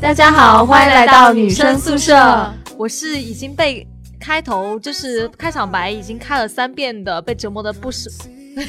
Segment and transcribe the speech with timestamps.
[0.00, 2.50] 大家好，欢迎来到女生宿舍。
[2.78, 3.86] 我是已经被
[4.18, 8.08] 开头就是开场白已经开了三遍的，被折磨的不是，
[8.56, 8.64] 被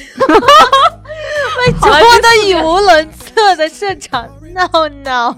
[1.81, 5.34] 折磨的语无伦次的社长闹闹。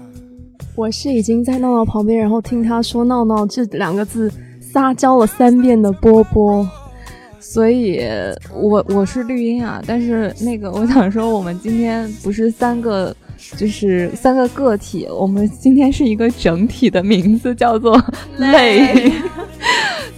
[0.74, 4.28] 我是已经在闹闹旁边，然后听他说“闹闹”这两个字
[4.60, 6.68] 撒娇了三遍的波波。
[7.38, 8.00] 所以，
[8.52, 13.14] 我我是绿茵啊，但是那个我想说，我们今天不是三个。
[13.56, 18.02] 就是三个个体，我们今天是一个整体的名字，叫做
[18.38, 19.12] 累。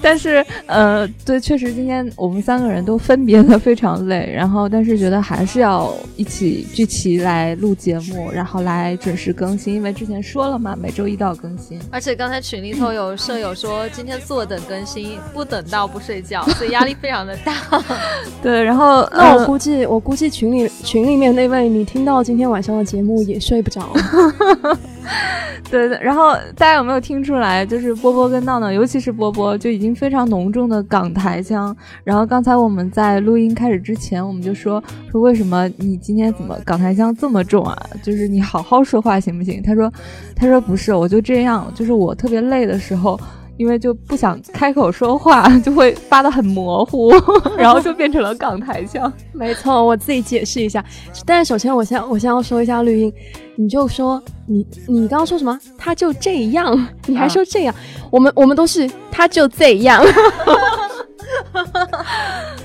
[0.02, 11.78] 但是，呃，对，确实今天我们三个人都分别的非常累，然后，但是觉得还是要一起聚齐来录节目，然后来准时更新，因为之前说了嘛，每周一都要更新。
[11.90, 17.54] 而且刚才群里头有舍友说，今天坐等更新，不等到不睡觉，所以压力非常的大。
[18.42, 23.92] 对，然后那我估计，我估计群里群里面那位，你听到今天晚上的节目也睡不着。
[25.70, 27.64] 对，然后大家有没有听出来？
[27.66, 31.76] 就是波波跟闹闹，尤其是波波，就已经非常浓重的港台腔。
[32.04, 37.76] 然后刚才我们在录音开始之前，我们就说说为什么你今天怎么港台腔这么重啊？
[38.02, 39.62] 就是你好好说话行不行？
[39.62, 39.92] 他说
[40.34, 43.18] 他说不是，我就这样，就是我特别累的时候。
[43.56, 47.10] 因为就不想开口说话，就会发的很模糊，
[47.56, 49.12] 然后就变成了港台腔。
[49.32, 50.84] 没错，我自己解释一下。
[51.24, 53.12] 但是首先，我先我先要说一下绿茵，
[53.56, 55.58] 你就说你你刚刚说什么？
[55.78, 57.74] 他就这样，你还说这样？
[58.10, 60.04] 我们我们都是他就这样。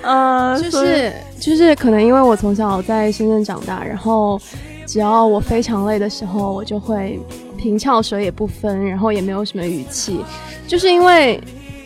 [0.01, 4.39] 呃， 就是就是可能因为我从小在深圳长大，然后
[4.85, 7.19] 只要我非常累的时候，我就会。
[7.61, 10.19] 平翘舌也不分，然后也没有什么语气，
[10.67, 11.39] 就是因为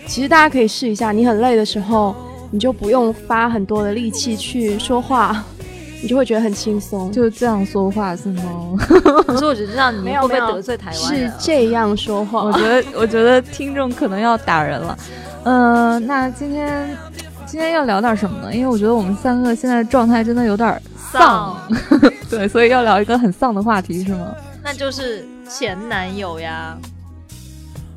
[0.08, 2.16] 其实大家可以试一下，你很累的时候，
[2.52, 5.44] 你就不用发很多的力气去说话，
[6.02, 8.44] 你就会觉得很轻松，就这样说话是吗？
[9.28, 10.98] 可是我觉得这样你会不会得罪台湾？
[10.98, 14.98] 是这样说话，我觉得我觉得听众可能要打人了。
[15.44, 16.98] 嗯，那今天
[17.46, 18.56] 今天要聊点什么呢？
[18.56, 20.82] 因为我觉得我们三个现在状态真的有点
[21.12, 21.56] 丧，
[22.30, 24.34] 对，所以要聊一个很丧的话题是吗？
[24.64, 26.76] 那就是前男友呀，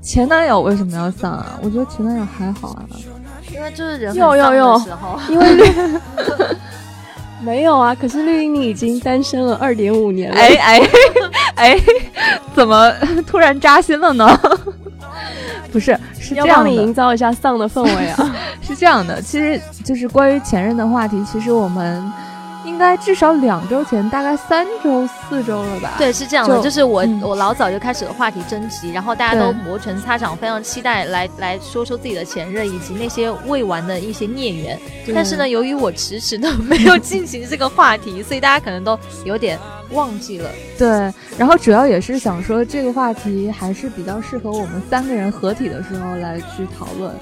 [0.03, 1.59] 前男友为什么要丧啊？
[1.63, 2.85] 我觉得前男友还好啊，
[3.53, 5.65] 因为就是人很丧的时候，因为绿
[7.41, 7.95] 没有啊。
[7.95, 10.89] 可是绿茵你已经单身了二点五年了，哎哎
[11.57, 11.81] 哎，
[12.55, 12.93] 怎么
[13.27, 14.29] 突然扎心了呢？
[15.73, 18.35] 不是，是这样的，你营造一下丧的氛围啊。
[18.61, 22.13] 是这样的，其实就是关于前任的话题，其实我们。
[22.69, 25.95] 应该至少两周前，大概三周、四周了吧？
[25.97, 34.79] 对，是这样的，就是我我老早就开始了话题征集，然后大家都摩拳擦掌，非常期待来来说说自己的前任以及那些未完的一些孽缘。
[35.15, 39.59] 但是呢，由于我迟迟都没有进行这个话题，所以大家可能都有点
[39.93, 40.51] 忘记了。
[40.77, 40.89] 对，
[41.39, 47.13] 然后主要也是想说这个话题还是比较适合我们三个人合体的时候来去讨论，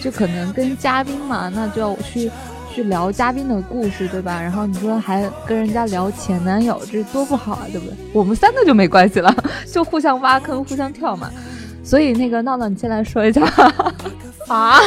[0.00, 2.30] 就可能跟嘉宾嘛，那就要去。
[2.74, 4.42] 去聊嘉宾的故事，对吧？
[4.42, 7.94] 然后你说还跟人家聊前男友，这多不好啊，对不对？
[8.12, 9.32] 我们三个就没关系了，
[9.70, 11.30] 就互相挖坑，互相跳嘛。
[11.84, 13.42] 所以那个闹闹，你先来说一下
[14.48, 14.80] 啊？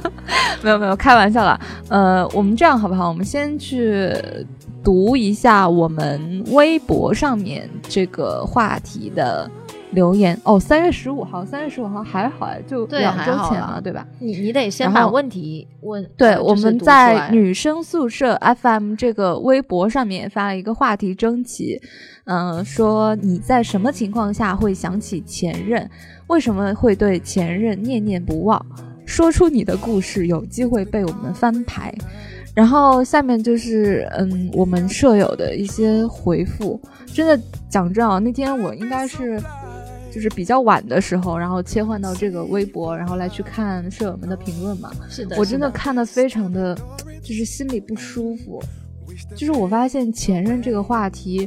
[0.62, 1.60] 没有没有，开玩笑了。
[1.88, 3.08] 呃，我们这样好不好？
[3.08, 4.10] 我们先去
[4.82, 9.50] 读一下我们微博上面这个话题的。
[9.92, 14.06] 留言哦，三月十五号，三月十五号还好哎，就两周前了，对吧？
[14.18, 16.04] 你你得先把问题问。
[16.16, 21.80] 对，我们在女生宿舍 FM 这个微博上面发了一个话题征集，
[22.24, 25.88] 嗯，说你在什么情况下会想起前任？
[26.26, 28.60] 为什么会对前任念念不忘？
[29.06, 31.94] 说出你的故事，有机会被我们翻牌。
[32.54, 36.80] 然后下面就是嗯，我们舍友的一些回复。
[37.06, 37.38] 真的
[37.68, 39.40] 讲真啊，那天我应该是。
[40.16, 44.90] 就是比较晚的时候，然后切换到这个微博，然后来去看舍友们的评论嘛。
[45.10, 46.74] 是的，我真的看的非常的，
[47.22, 48.62] 就是心里不舒服。
[49.36, 51.46] 就是我发现前任这个话题。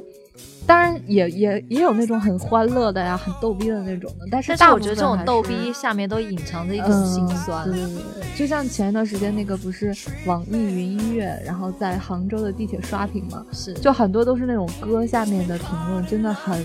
[0.66, 7.68] 当然也也也有那种很欢乐的呀，很逗逼的那种的，但是但是我觉得这种逗逼下面都隐藏着一种心酸。
[7.68, 9.92] 对对对，就像前一段时间那个不是
[10.28, 16.64] 网易云音乐，然后在杭州的地铁刷屏嘛，是就很多都是那种歌下面的评论，真的很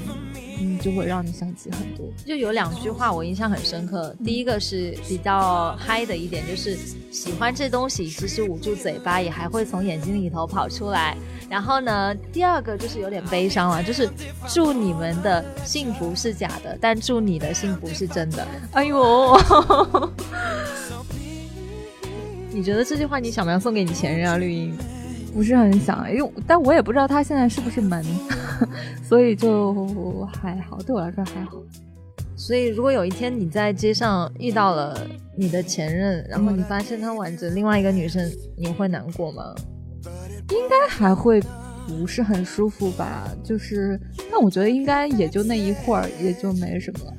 [0.61, 2.07] 嗯，就会让你想起很多。
[2.25, 6.77] 就有两句话我印象很深刻，第一个是比较嗨的一点，就是
[7.11, 11.17] 喜欢这东西，即使捂住嘴巴，也还会从眼睛里头跑出来。
[11.51, 14.09] 然后呢，第二个就是有点悲伤了，就是
[14.49, 18.47] 祝你们的幸福是假的，但祝你的幸福是真的。
[18.73, 19.39] 哎呦，
[22.51, 24.37] 你觉得这句话你想不想送给你前任啊？
[24.39, 24.77] 绿茵，
[25.35, 28.05] 不是很想，因为但我也不知道他现在是不是门，
[29.03, 31.59] 所以就还好，对我来说还好。
[32.37, 35.07] 所以如果有一天你在街上遇到了
[35.37, 39.55] 你的前任，然后你发现他挽着另外一个女生，你会难过吗？
[40.51, 41.41] 应该还会
[41.87, 43.31] 不是很舒服吧？
[43.45, 43.99] 就是，
[44.31, 47.15] 但我觉得应该也就那一会儿，也就没什么了。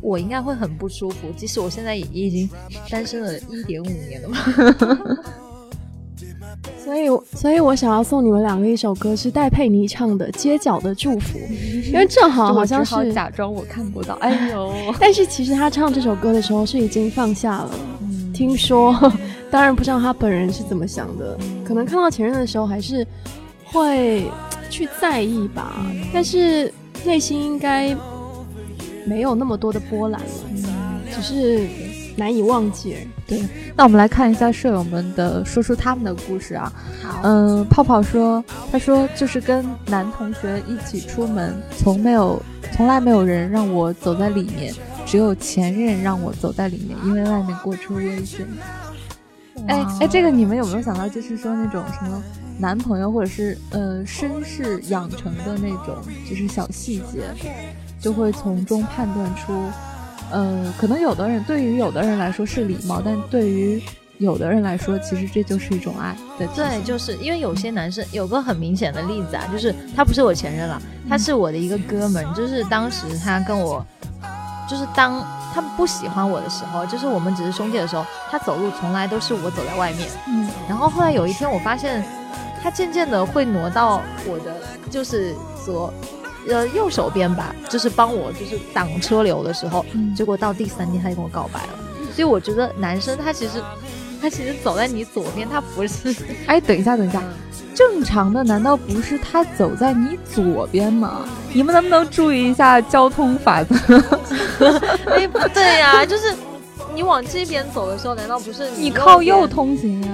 [0.00, 2.48] 我应该会很不舒服，即使我现在也已经
[2.90, 4.36] 单身了一点五年了嘛。
[6.84, 11.38] 所以，所以我想要送你们两个一首歌，是戴佩妮唱的《街角的祝福》，
[11.88, 14.14] 因为正好好像是假装我看不到。
[14.14, 14.72] 哎呦！
[14.98, 17.70] 但是其实他唱这首歌的时候是已经放下了。
[18.34, 18.92] 听说，
[19.50, 23.06] 当然不知道他本人是怎么想的，可能看到前任的时候还是
[23.66, 24.24] 会
[24.68, 26.72] 去在意吧，但是
[27.04, 27.96] 内心应该
[29.04, 30.26] 没有那么多的波澜了，
[31.14, 31.66] 只是。
[32.16, 32.96] 难以忘记。
[33.26, 33.42] 对，
[33.76, 36.72] 那我们来看一下舍友们的，说出他们的故事啊。
[37.02, 42.42] 好，嗯，泡泡说，他说就是跟男同学一起出门，从没有，
[42.72, 44.74] 从来没有人让我走在里面，
[45.06, 48.46] 只有前任让我走在里面，因为外面过车危险。
[49.68, 52.22] 哎哎，这个你们有没有想到，就是说那种什么
[52.58, 55.96] 男朋友或者是呃绅士养成的那种，
[56.28, 57.22] 就是小细节，
[58.00, 59.52] 就会从中判断出。
[60.32, 63.82] 呃，可能有的人对于有的人来说是礼貌，但对于
[64.16, 66.46] 有的人来说，其实这就是一种爱的。
[66.54, 73.84] 对，就是因为有些男生有个很明显的例子啊，就是他不是我前任了，他是我的一个哥们，就是当时他跟我，
[74.66, 80.08] 就是当他不喜欢我的时候，就是我们只是兄弟的时候，他走路从来都是我走在外面。
[80.28, 80.48] 嗯。
[80.66, 82.02] 然后后来有一天，我发现
[82.62, 84.54] 他渐渐的会挪到我的，
[84.88, 85.92] 就是左。
[86.48, 89.84] 呃，右手边吧，就是帮我，就是挡车流的时候，
[90.16, 91.68] 结果到第三天他就跟我告白了。
[92.14, 93.62] 所以我觉得男生他其实，
[94.20, 96.14] 他其实走在你左边，他不是。
[96.46, 97.22] 哎，等一下，等一下，
[97.74, 101.20] 正常的难道不是他走在你左边吗？
[101.52, 103.74] 你们能不能注意一下交通法则？
[105.10, 106.34] 哎，不对呀，就是
[106.94, 110.08] 你往这边走的时候，难道不是你靠右通行呀？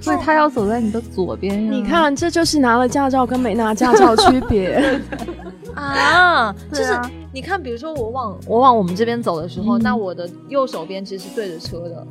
[0.00, 1.70] 所以他要走在你的左边呀！
[1.70, 5.00] 你看，这就是拿了驾照跟没拿驾照区别
[5.74, 6.52] 啊！
[6.72, 6.98] 就是
[7.32, 12.06] 你看，比如说我往我往我们这边走的时候，那我的右手边其实是对着车的。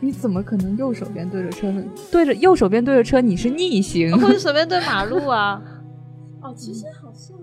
[0.00, 1.82] 你怎么可能右手边对着车呢？
[2.10, 5.60] 对着右手边对着车，你是逆行，或者手边对马路啊？
[6.42, 7.36] 哦，其实好像……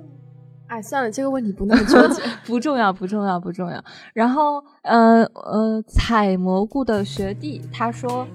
[0.67, 3.81] 哎，算了，这个问题不那么纠结， 不重要，不重要，不重要。
[4.13, 8.27] 然后，呃呃，采蘑菇的学弟他说。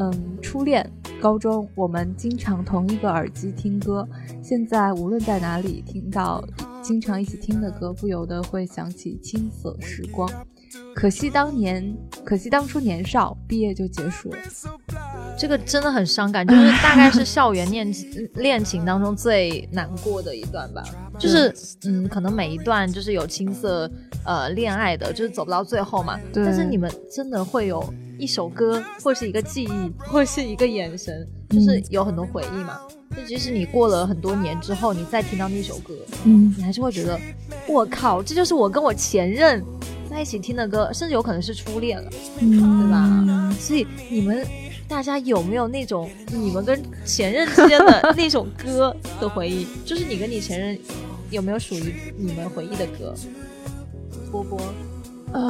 [0.00, 0.88] 嗯，初恋，
[1.20, 4.08] 高中我们经常同一个耳机听歌，
[4.40, 6.40] 现在无论在哪里听到
[6.80, 10.30] 经常一起听的歌，不由得会想起青涩时光。
[10.94, 14.36] 可惜当年，可惜当初年少，毕业就结束了。
[15.38, 17.94] 这个真的很伤感，就是大概是校园恋
[18.34, 20.82] 恋情当中最难过的一段吧。
[21.18, 21.54] 就是
[21.84, 23.90] 嗯，可能每一段就是有青涩
[24.24, 26.18] 呃恋爱的，就是走不到最后嘛。
[26.32, 27.82] 但是你们真的会有。
[28.20, 32.76] 一首歌，或是一个记忆，或是一个眼神，就是有很多回忆嘛。
[33.16, 35.94] 就即使你过了很多年之后，你再听到那首歌，
[36.24, 37.16] 嗯，你还是会觉得，
[37.68, 39.62] 我靠，这就是我跟我前任
[40.18, 42.10] 在一起听的歌，甚至有可能是初恋了，
[42.40, 43.56] 嗯对吧？
[43.60, 44.44] 所以你们
[44.88, 49.64] 大家有没有那种你们跟前任之间的那种歌的回忆？
[49.84, 50.76] 就是你跟你前任
[51.30, 53.14] 有没有属于你们回忆的歌？
[54.32, 54.58] 波波。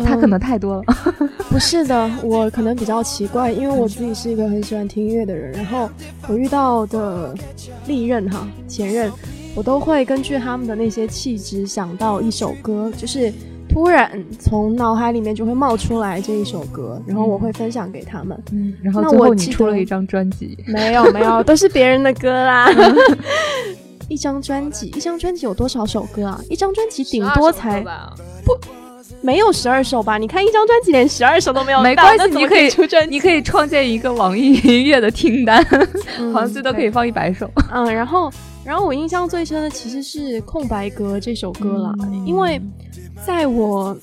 [0.05, 0.83] 他可能太多了，
[1.49, 5.89] 不是的，我可能比较奇怪，因为 我自己是一个很喜欢听音乐的人，然后
[6.27, 7.35] 我遇到的
[7.87, 9.11] 历任哈前任，
[9.55, 13.33] 我都会根据他们的那些气质想到一首歌，就是
[13.69, 18.37] 突然从脑海里面就会冒出来这一首歌，然后我会分享给他们。
[18.53, 20.59] 嗯，然后最后你出了一张专辑？
[20.67, 22.69] 没有没有，都是别人的歌啦。
[24.09, 26.41] 一张专辑，一张专辑有多少首歌啊？
[26.49, 27.81] 一张专辑顶多才
[28.45, 28.57] 不。
[29.21, 30.17] 没有十二首吧？
[30.17, 35.65] 你看一张专辑连十二首都没有，没关系，你可以出专你可以创建一个网易音乐的听单，
[36.33, 37.51] 好像最多可以放一百首。
[37.73, 38.31] 嗯，然后
[38.69, 41.95] 然后我印象最深的其实是《空白格》这首歌了，
[42.27, 42.61] 因为
[43.25, 43.97] 在我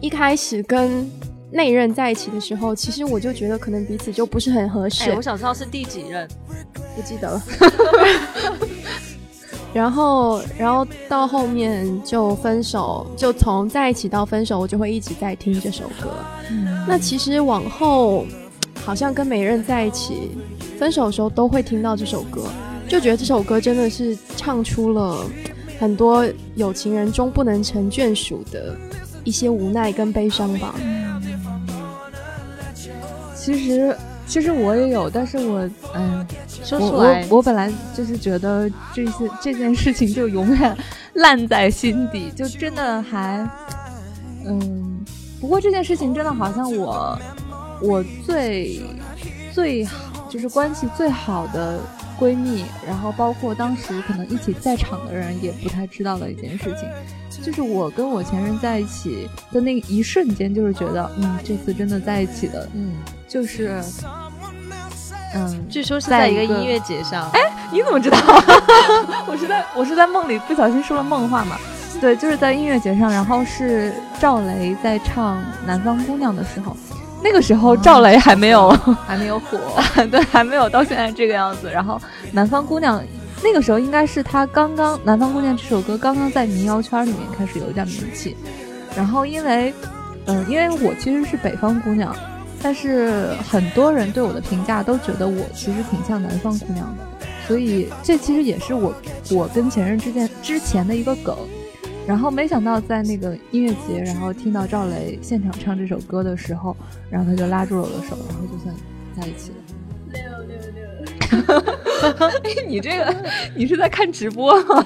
[0.00, 1.10] 一开始跟
[1.50, 5.10] 那任在一起的时候，其实我就觉得可能彼此就不是很合适。
[5.10, 6.28] 我想知道是第几任，
[6.94, 7.42] 不记得了。
[9.74, 16.14] 然后，然后到后面就分手，就从在一起到分手，我就会一直在听这首歌。
[16.86, 18.24] 那其实往后，
[18.84, 20.30] 好像跟每任在一起，
[20.78, 22.42] 分手的时候都会听到这首歌，
[22.88, 25.24] 就觉得这首歌真的是唱出了
[25.78, 26.24] 很多
[26.54, 28.76] 有情人终不能成眷属的
[29.24, 30.74] 一些无奈跟悲伤吧。
[33.34, 33.96] 其实。
[34.26, 36.26] 其实我也有，但是我，嗯，
[36.64, 40.74] 说出来，我我本来就是觉得这些 这件事情就永远
[41.12, 43.46] 烂在心底，就真的还，
[44.46, 44.98] 嗯，
[45.42, 47.18] 不过这件事情真的好像我，
[47.82, 48.80] 我最
[49.52, 51.78] 最好就是关系最好的
[52.18, 62.92] 闺蜜，然后包括当时可能一起在场的人也不太知道的一件事情，就是我跟我前任在一起的那一瞬间，就是觉得，嗯，这次真的在一起了，嗯，
[63.28, 63.82] 就是。
[65.36, 67.28] 嗯，据说是在一个音乐节上。
[67.32, 67.40] 哎，
[67.72, 68.16] 你怎么知道？
[69.26, 71.58] 我是在我是在梦里不小心说了梦话嘛？
[72.00, 76.76] 对，就是在音乐节上，然后是赵雷在唱《南方姑娘》的时候，
[77.24, 78.68] 那个时候赵雷还没有
[79.06, 79.58] 还没有火，
[80.12, 81.70] 对，还没有到现在这个样子。
[81.70, 81.94] 然后
[82.32, 83.00] 《南方姑娘》
[83.42, 88.36] 那个时候应该是他刚刚《南方姑娘》这首歌刚刚在民谣圈里面开始有一点名气。
[88.94, 89.72] 然后因为，
[90.26, 92.14] 嗯，因为我其实是北方姑娘。
[92.62, 98.94] 但是很多人对我的评价都觉得我其实挺像南方姑娘的，所以这其实也是我
[99.30, 101.36] 我跟前任之间之前的一个梗。
[102.06, 106.76] 然后没想到在那个音乐节，然后听到赵雷现场唱这首歌的时候，
[107.10, 108.74] 然后他就拉住了我的手，然后就算
[109.18, 109.56] 在一起了。
[110.12, 110.84] 六六六！
[112.68, 113.14] 你这个
[113.54, 114.84] 你是在看直播吗？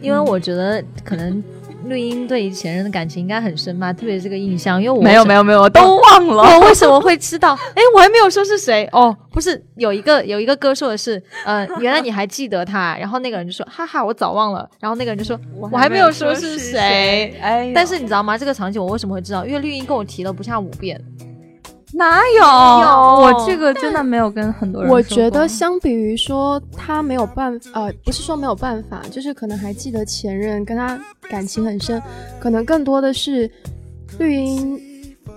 [0.00, 1.42] 因为我觉得可能。
[1.84, 6.42] 绿茵对前任的感情应该很深吧，特别这个印象，因为我没有没有没有，我都忘了。
[6.42, 7.54] 我为什么会知道？
[7.74, 14.68] 哎，我还没有说是谁哦，不是有一个有一个歌说的是，呃， 原来你还记得他，然后那个人就说，哈哈，我早忘了。
[14.78, 17.36] 然后那个人就说，我还没有说是谁。
[17.40, 18.36] 哎，但是你知道吗？
[18.36, 19.44] 这个场景我为什么会知道？
[19.46, 21.00] 因为绿茵跟我提了不下五遍。
[21.92, 22.44] 哪有？
[22.46, 24.88] 我这个真的没有跟很多人。
[24.88, 30.96] 我觉得相比于说他没有办，呃，不是说没有办法，就是可能还记得前任，跟他
[31.30, 32.02] 感情很深，
[32.40, 33.50] 可能更多的是
[34.18, 34.80] 绿茵，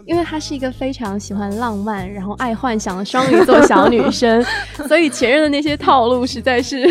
[0.05, 4.43] 因为她是一个非常喜欢浪漫，然后爱幻想的双鱼座小女生，
[4.88, 6.83] 所以前任的那些套路实在是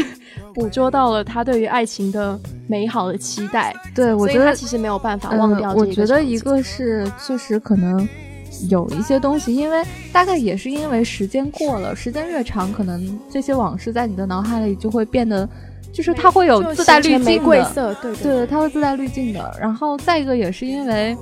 [0.55, 3.75] 捕捉到了她对于爱情的美好的期待。
[3.95, 5.75] 对，我觉得其实没有办法忘掉。
[5.75, 8.09] 我觉得一个是确实可能。
[8.69, 9.83] 有一些东西，因为
[10.13, 15.49] 大概也是因为时间过了，时间越长，可能这些往事在你的脑海里就会变得，
[15.93, 19.59] 就是它会有自带滤镜的，对对，它会自带滤镜的。
[19.61, 21.17] 然后再一个也是因为，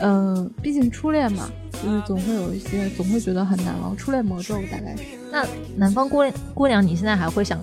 [0.00, 1.48] 嗯，毕竟初恋嘛，
[1.82, 3.96] 就是总会有一些，总会觉得很难忘。
[3.96, 5.02] 初恋魔咒大概是。
[5.30, 5.44] 那
[5.76, 6.24] 南方姑
[6.54, 7.58] 姑娘，你现在还会想？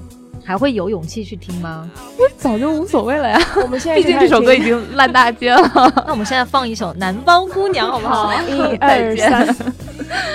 [0.48, 1.90] 还会有勇气去听吗？
[2.20, 3.40] 我早就无所谓了呀。
[3.64, 5.60] 我们现在 毕竟这首歌已经烂大街了。
[6.06, 8.32] 那我们现在放一首《南方姑娘》好不好？
[8.48, 9.56] 一二三。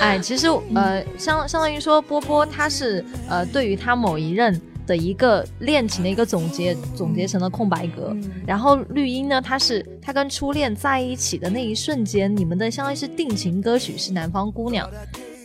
[0.01, 8.13] 哎，其实呃，相相当于说，波波他是呃，对于他某一任的一个恋情的一个总结，总结成了空白格。
[8.45, 14.85] 然后绿茵呢，他是他跟初恋在一起的那一瞬间，你们的相当于是定情歌曲是《南方姑娘》。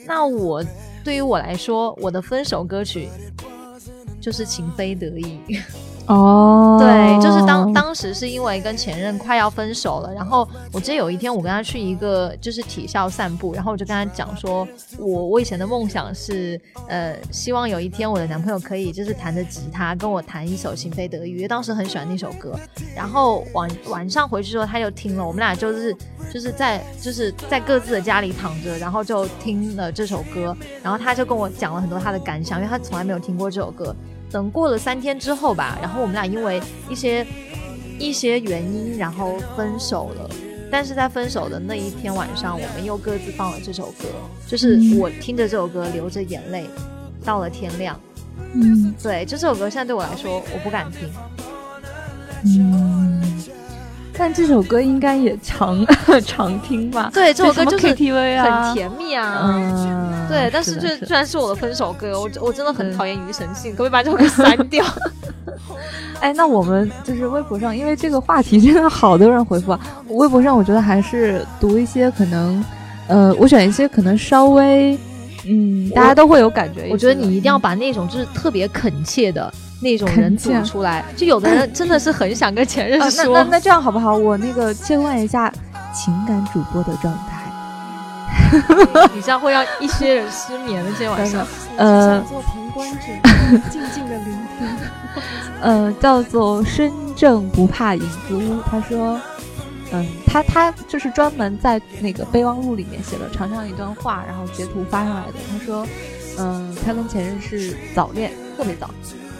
[0.08, 0.66] 那我
[1.04, 3.08] 对于我来说，我的分手歌曲。
[4.22, 5.38] 就是情非得已
[6.08, 14.68] 哦，对，就是当当时是因为跟前任快要分手了，然后我记得有一天我跟他去一个就是体校散步，然后我就跟他讲说，
[15.00, 22.56] 我我以前的梦想是呃，希望有一天我的男朋友可以就是弹着吉他跟我弹一首情非得已，因为当时很喜欢那首歌，
[22.96, 25.96] 然后晚晚上回去之后他就听了，我们俩就是
[26.32, 33.96] 就是在就是在各自的家里躺着，然后就听了这首歌，然后他就跟我讲了很多他的感想，因为他从来没有听过这首歌。
[34.36, 37.26] 等过了三天之后吧，然后我们俩因为一些
[37.98, 40.30] 一些原因，然后分手了。
[40.70, 44.10] 但是在分手的那一天晚上，我们又各自放了这首歌，
[44.46, 46.66] 就是我听着这首歌流着眼泪，
[47.24, 47.98] 到了天亮。
[48.52, 51.10] 嗯，对，就这首歌现在对我来说，我不敢听。
[52.44, 53.15] 嗯。
[54.18, 55.86] 但这首歌应该也常
[56.26, 57.10] 常听吧？
[57.14, 59.42] 对，这首歌就是 KTV 啊，很甜蜜啊。
[59.44, 60.50] 嗯，对。
[60.52, 64.86] 但是这居然是我的分手歌，我我真的很讨厌庾澄庆，可不可以把这首歌删掉？
[66.22, 69.80] 哎，那我们就是微博上，因为这个话题真的好多人回复啊。
[70.08, 72.64] 微博上我觉得还是读一些可能，
[73.08, 74.98] 呃，我选一些可能稍微，
[75.46, 76.88] 嗯，大家都会有感觉。
[76.90, 79.54] 我觉得你一定要把那种就是特别恳切的。
[79.86, 83.36] 那种人组出来，就有的人真的是很想跟前任说。
[83.36, 84.18] 那那这样好不好？
[84.18, 85.54] 我那个切换一下
[85.94, 87.36] 情感主播的状态。
[89.14, 90.90] 你这样会让一些人失眠的。
[90.92, 91.46] 今天晚上，
[91.78, 93.00] 呃，做旁观者，
[93.70, 94.68] 静静的聆听。
[95.62, 98.60] 呃， 叫做身正不怕影子屋。
[98.70, 99.20] 他说，
[99.92, 105.34] 嗯，他他就是专门在那个备忘录里面写了长长一段话，然后截图发上来的。
[105.52, 105.86] 他说，
[106.40, 108.90] 嗯，他跟前任是早恋，特别早。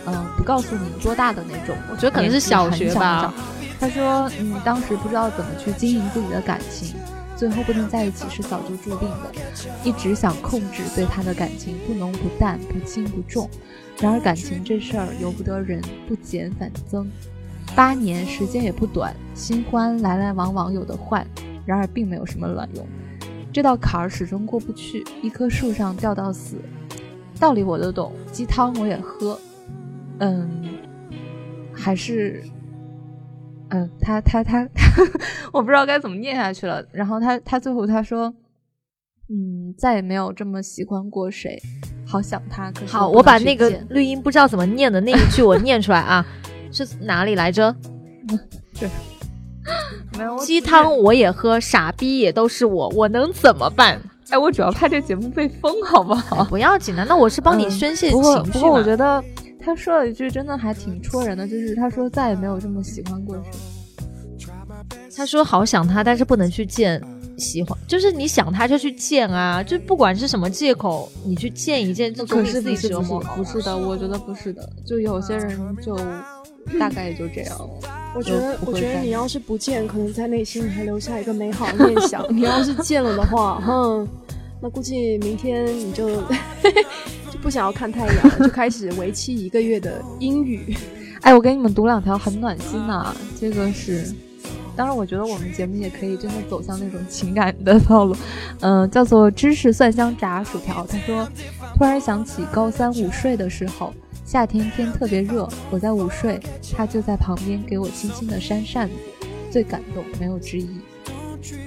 [0.08, 3.34] 嗯，不告诉你多大的那种，我觉得可能是小学吧。
[3.80, 6.96] 他说，嗯，当时不知道怎么去经营自己的感情，
[7.36, 9.32] 最后不能在一起是早就注定的。
[9.84, 13.50] 一直想控制对他的感情，不浓不淡，不轻不重。
[14.00, 17.10] 然而感情这事儿由不得人，不减反增。
[17.76, 21.26] 八年时间也不短，新欢来来往往有的换，
[21.66, 22.88] 然而并没有什么卵用。
[23.52, 26.56] 这道坎儿始终过不去，一棵树上吊到死。
[27.40, 29.38] 道理我都懂，鸡汤我也喝。
[30.20, 30.64] 嗯，
[31.74, 32.44] 还是，
[33.70, 34.68] 嗯，他他他，
[35.52, 36.84] 我不知道该怎么念下去了。
[36.92, 38.34] 然后他他最后他说，
[39.30, 41.62] 嗯，再也没有这么喜欢过谁，
[42.06, 42.72] 好想他。
[42.72, 46.26] 可是好，我把那个绿音不知道怎么念的那一句我念出来啊，
[46.72, 47.76] 是哪里来着？
[48.80, 48.90] 对。
[50.40, 54.00] 鸡汤我也喝，傻逼也都是我，我能怎么办？
[54.30, 56.44] 哎，我主要怕这节目被封，好不好？
[56.46, 58.52] 不要紧的，那我是帮你宣泄情绪。
[58.52, 59.24] 不过我觉得
[59.66, 63.52] 他说了一句真的还挺戳人的，就是他说再也没有这么喜欢过谁。
[65.18, 67.02] 他说好想他，但是不能去见。
[67.38, 73.20] 喜欢就是你想他就去见啊，就不管是什么借口，你去见一见就总比自己折磨。
[73.36, 76.00] 不是的，我觉得不是的，就有些人就。
[76.80, 77.70] 大概也就这样了。
[78.16, 84.08] 我觉得，我觉得你要是不见，可能在内心还留下一个美好念想； 你要是见了的话，哼，
[84.60, 90.76] 那估计明天你就就不想要看太阳，就开始为期一个月的阴雨。
[91.22, 94.12] 哎，我给你们读两条很暖心的，这个是，
[94.76, 98.16] 当然，我觉得我们节目也可以真的走向那种情感的道路。
[98.62, 100.88] 嗯， 叫做芝士蒜香炸薯条。
[100.88, 101.30] 他说，
[101.78, 103.94] 突然想起高三午睡的时候。
[104.26, 106.40] 夏天天特别热，我在午睡，
[106.76, 108.96] 他就在旁边给我轻轻的扇扇子，
[109.52, 110.68] 最感动，没有之一。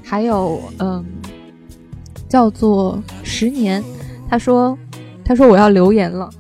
[0.03, 1.05] 还有，嗯，
[2.29, 3.81] 叫做十年，
[4.29, 4.77] 他说，
[5.29, 6.31] 他说我要留言了。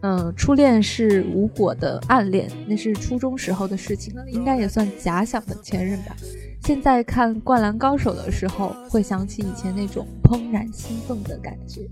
[0.00, 6.16] 嗯，初恋是无果的暗恋，那是初中时候的事情，应该也算假想的前任吧。
[6.66, 11.82] 现在看《灌篮高手》的时候，会想起以前那种怦然心动的感觉。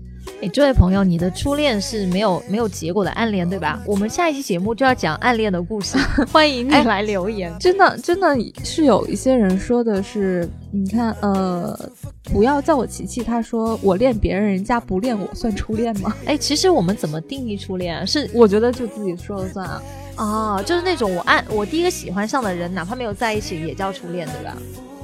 [0.41, 3.81] 哎，这位朋友，你的初恋是没有没有结果的暗恋，对吧？
[3.87, 5.97] 我们下一期节目就要讲暗恋的故事，
[6.29, 7.57] 欢迎你来留言。
[7.57, 11.79] 真的，真的是有一些人说的是，你看，呃，
[12.23, 16.13] 不要叫我琪琪，他说我恋别人，人家不恋我，算初恋吗？
[16.25, 18.03] 哎，其实我们怎么定义初恋啊？
[18.05, 19.81] 是我觉得就自己说了算啊。
[20.17, 24.57] 哦，就是那种我爱我第一个喜欢上的人，哪怕没有在一起，也叫初恋，对吧？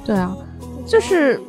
[0.06, 0.36] 对啊，
[0.88, 1.40] 就是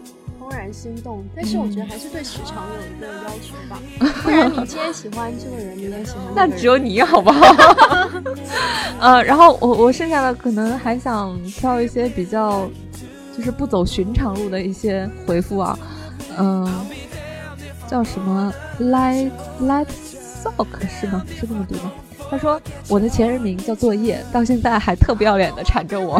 [0.40, 1.24] 怦然心动。
[1.34, 3.80] 但是我觉得还是对时长有一个要求吧，
[4.22, 8.08] 不然你今天喜欢这个人，明天喜欢那只有你好不好？
[9.00, 12.68] 呃，然后我我剩下的可能还想挑一些比较，
[13.36, 15.78] 就是不走寻常路的一些回复啊，
[16.38, 16.68] 嗯，
[17.88, 19.30] 叫什么 light
[19.62, 19.86] light
[20.42, 20.66] sock
[21.00, 21.24] 是吗？
[21.34, 21.92] 是这么读吗？
[22.32, 26.18] 他说：“我的前任名叫作业，到现在还特不要脸的缠着我。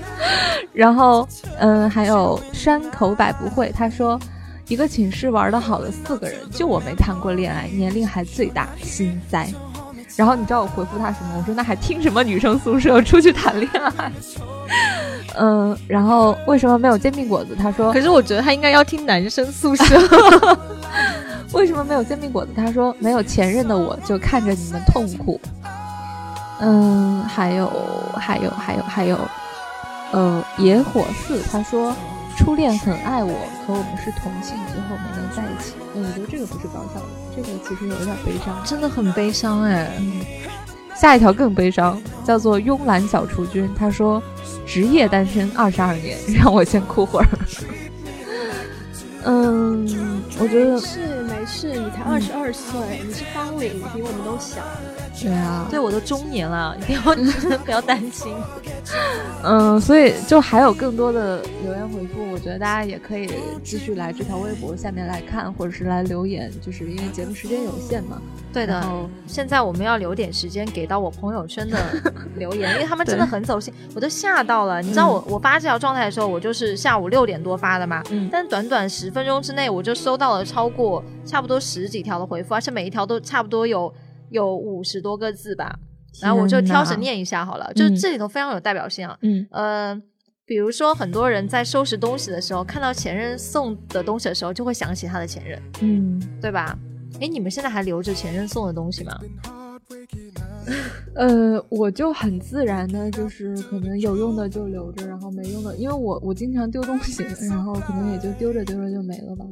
[0.70, 1.26] ”然后，
[1.58, 4.20] 嗯，还有山口百不会，他说
[4.68, 9.48] ：“一个寝室玩的好的四个人，就我没谈过恋爱，年龄还最大，心塞。”
[10.14, 11.38] 然后你知道我回复他什么？
[11.38, 14.12] 我说：“那还听什么女生宿舍出去谈恋爱？”
[15.40, 17.56] 嗯，然后为什么没有煎饼果子？
[17.58, 19.84] 他说：“可是我觉得他应该要听男生宿舍。”
[21.56, 22.52] 为什么没有煎饼果子？
[22.54, 25.40] 他说没有前任的我就看着你们痛苦。
[26.60, 27.72] 嗯，还有
[28.14, 29.18] 还有还有还有，
[30.12, 31.94] 呃，野火四他说
[32.36, 33.34] 初恋很爱我，
[33.66, 35.72] 可我们是同性，最后没能在一起。
[35.94, 39.90] 我觉得这个不是搞笑的，这个其实有点悲伤，真的很悲伤哎。
[40.94, 43.68] 下一条更悲伤，叫做慵懒小雏君。
[43.78, 44.22] 他说
[44.66, 47.26] 职业单身二十二年，让我先哭会儿。
[49.28, 54.62] 嗯，我觉得是没事，你才二十二岁，你是方龄，比我们都小。
[55.22, 58.32] 对啊，对我都中年了， 你不要不要担心。
[59.42, 63.28] 嗯，所以就还有更多的留言回复，我觉得大家也可以
[63.64, 68.20] 继续来这条微博下面来看，或者是来留言，就是因为节目时间有限嘛。
[68.52, 68.84] 对的。
[69.26, 71.78] 现在我们要留点时间给到我朋友圈的
[72.36, 74.80] 留言，因为他们真的 很走心，我都吓到了。
[74.80, 83.92] 你知道我我发这条状态的时候，我就是下午六点多发的嘛，嗯，但短短十分钟之内，我就收到了超过差不多十几条的回复，而且每一条都差不多有。
[84.30, 85.78] 有五十多个字吧，
[86.20, 89.18] 然后我就挑着念一下好了，就这里头非常有代表性啊。
[89.22, 90.02] 嗯，呃，
[90.44, 96.78] 比如说很多人在收拾东西的时候，看到前任送的东西的时候，就会想起他的前任，嗯，对吧？
[97.20, 99.18] 哎，你们现在还留着前任送的东西吗？
[101.14, 109.46] 呃，我就很自然的，就是可能有用的就留着，然后没用的，因为我我经常丢东西，然后可能也就丢着丢着就没了吧。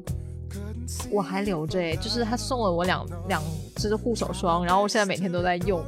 [1.10, 3.42] 我还留着哎，就是他送了我两两
[3.76, 5.82] 支护手霜，然后我现在每天都在用，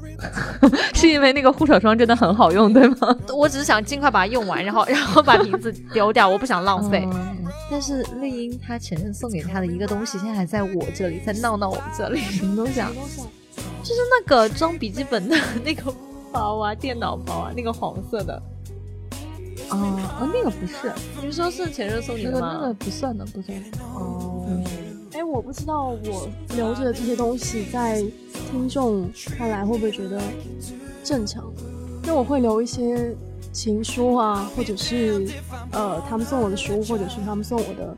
[0.94, 3.16] 是因为那个护手霜真的很好用，对吗？
[3.34, 7.06] 我只是想尽快把它用完，然后然后把瓶子丢掉，我不想浪费。
[7.70, 12.20] 但是丽英她前任送给她的一个东西，现在还在我这里，在闹闹我这里。
[12.20, 12.90] 什么东西啊？
[13.82, 15.92] 就是那个装笔记本的那个。
[16.32, 18.42] 包啊，电脑包啊，那个黄色的。
[19.70, 20.92] 哦哦，那个不是，
[21.24, 22.58] 你说是前任送你的吗？
[22.60, 23.58] 那个不算的，不算。
[23.94, 24.44] 哦，
[25.16, 28.04] 哎，我不知道我留着这些东西，在
[28.50, 30.20] 听众看来会不会觉得
[31.02, 31.42] 正常？
[32.04, 33.16] 因为我会留一些
[33.50, 35.26] 情书啊，或者是
[35.72, 37.96] 呃，他们送我的书，或者是他们送我的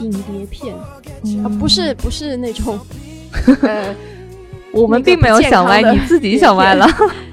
[0.00, 0.76] 影碟片，
[1.42, 2.78] 啊，不是不是那种。
[4.72, 6.86] 我们并没有想歪，你自己想歪了。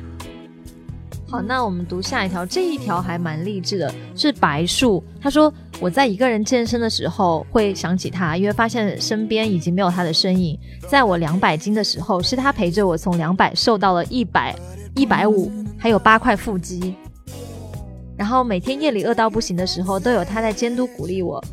[1.28, 5.04] 好，那我们读下一条，这一条还蛮励志的，是白树。
[5.20, 10.58] 他说：“我在一个人健身的时候会想起他，因为发现身边已经没有他的身影。
[10.88, 14.56] 在我两百斤的时候，是他陪着我从两百瘦到了一百
[14.96, 16.96] 一百五，还有八块腹肌。
[18.16, 21.44] 然后每天夜里饿到不行的时候，都有他在监督鼓励我。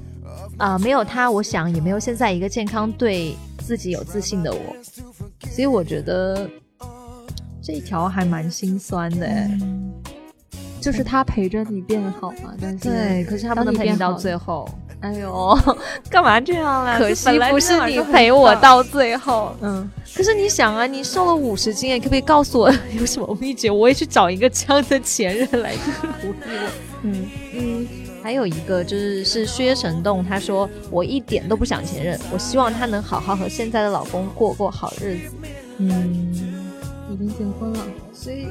[0.58, 4.60] 啊，没有他，我想也没有现在一个健康、对自己有自信的我。
[5.48, 6.48] 所以我觉得。”
[7.62, 9.28] 这一条还蛮心酸的，
[10.80, 14.68] 就是他陪着你变好嘛，但是对，可是他不能陪你到最后。
[15.00, 15.58] 哎呦，
[16.10, 16.98] 干嘛这样啊？
[16.98, 19.54] 可惜不是你陪我到最后。
[19.60, 23.70] 嗯，可是你想啊，你瘦了五十斤，可不可以告诉我有什么秘诀？
[23.70, 26.34] 我也去找一个这样的前任来鼓励我。
[27.02, 27.88] 嗯嗯，
[28.22, 35.34] 还有一个就是是薛神洞，他说我一点都不想前任，我希望他能好好和现在的老公过过好日子。
[35.78, 36.51] 嗯。
[37.12, 38.48] 已经结婚了，所以，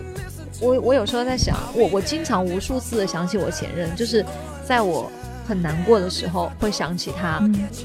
[0.59, 4.25] 我我有时候在想，我我经常无数次的想起我前任，就是
[4.65, 5.11] 在我
[5.47, 7.41] 很难过的时候会想起他，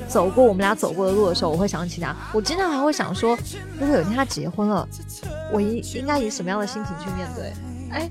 [0.09, 3.37] 走过我们俩走过的路的时候我会想起他，我经常还会想说，
[3.79, 4.87] 如果有一天他结婚了，
[5.53, 7.53] 我应应该以什么样的心情去面对？
[7.91, 8.11] 哎，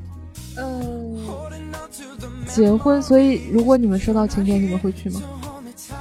[0.57, 1.17] 嗯，
[2.47, 5.21] 结婚，所以如果你们收到请柬，你们会去吗？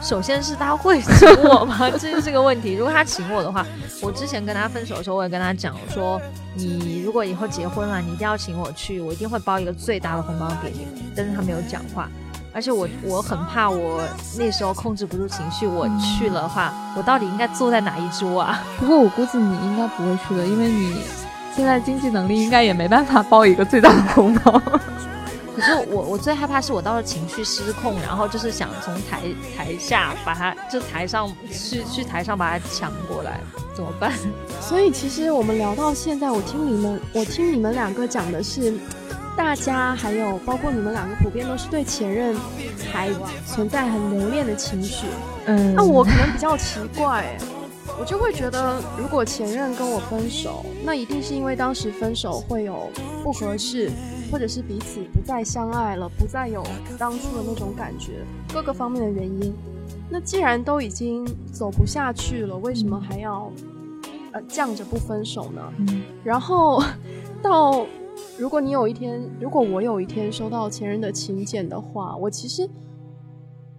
[0.04, 1.90] 首先是他会请我吗？
[1.98, 2.74] 这是个问题。
[2.74, 3.64] 如果他请我的话，
[4.02, 6.20] 我之前跟他分手的时候，我也跟他讲说，
[6.54, 10.86] 你如果以后结婚了，你一定要请我去，我一定会包一个最大的红包给你。
[11.16, 12.06] 但是他没有讲话，
[12.52, 14.02] 而且我 我很怕我
[14.38, 18.62] 那时候控制不住情绪，我去了话，我到底应该坐在哪一桌啊？
[18.78, 20.98] 不过我估计你应该不会去的，因为你
[21.56, 24.60] 现在经济能力应该也没办法包一个最大的红包。
[25.54, 29.20] 可是我我最害怕是我到了情绪失控，然后就是想从台
[29.56, 33.40] 台下把他就台上去去台上把他抢过来，
[33.74, 34.12] 怎么办？
[34.60, 38.74] 所以其实我们聊到现在，我听你们我听你们两个讲的是，
[39.36, 42.34] 大家还有包括你们两个普遍都是对前任
[42.92, 43.10] 还
[43.46, 45.06] 存在很留恋的情绪。
[45.46, 47.36] 嗯，那我可能比较奇怪，
[47.98, 52.88] 我就会觉得如果前任跟我分手，那一定是因为当时分手会有
[53.22, 53.90] 不合适。
[54.32, 56.64] 或者是彼此不再相爱了，不再有
[56.98, 59.54] 当初的那种感觉，各个方面的原因。
[60.10, 63.52] 那既然都已经走不下去了，为什么还要
[64.32, 65.62] 呃犟着不分手呢？
[66.24, 66.82] 然后
[67.40, 67.86] 到
[68.36, 72.68] 如果你有一天，如果我有一天收到前任的请柬的话，我其实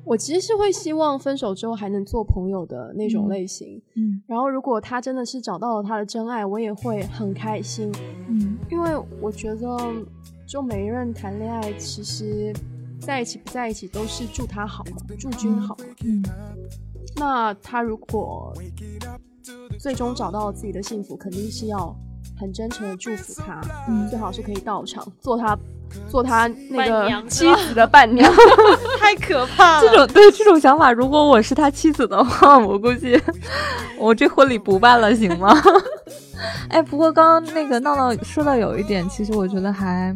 [0.06, 3.82] 我其实是会希望分手之后还能做朋友的那种类型。
[3.96, 7.91] 嗯，然后如果他真的是找到了他的真爱，我也会很开心。
[8.30, 9.78] 嗯，因为我觉得。
[10.48, 12.54] 就每一任谈恋爱，其实
[13.00, 15.86] 在一起不在一起都是祝他好嘛，祝君好嘛。
[16.06, 16.24] 嗯，
[17.15, 18.54] 那他如果
[19.80, 21.96] 最终找到了自己的幸福，肯定是要
[22.39, 25.58] 很真诚的祝福他，嗯，最好是可以到场做他
[26.10, 28.32] 做他那个妻子的伴娘，
[29.00, 29.88] 太可怕了。
[29.88, 33.19] 这种对这种想法，如果我是他妻子的话，我估计
[33.98, 35.56] 我这婚礼不办了，行吗？
[36.69, 40.13] 哎，不过刚刚那个闹闹说到有一点，其实我觉得还，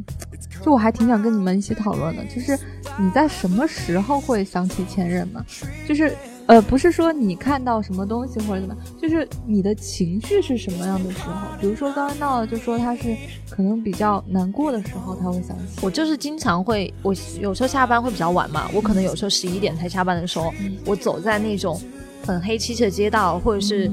[0.64, 2.58] 就我还挺想跟你们一起讨论的，就是
[2.98, 5.44] 你在什么时候会想起前任呢？
[5.88, 6.14] 就是，
[6.50, 11.32] 呃，不是说你看到什么东西或者怎么，就是你的情绪是什么样的时候？
[11.62, 13.16] 比如说刚刚闹了就说他是
[13.52, 15.80] 可能比较难过的时候他会想起。
[15.80, 20.52] 我就是经常会，我有时候下班会比较晚嘛，我可能有时候十一点才下班的时候，
[20.86, 21.80] 我走在那种
[22.26, 23.90] 很黑漆漆的街道，或者是。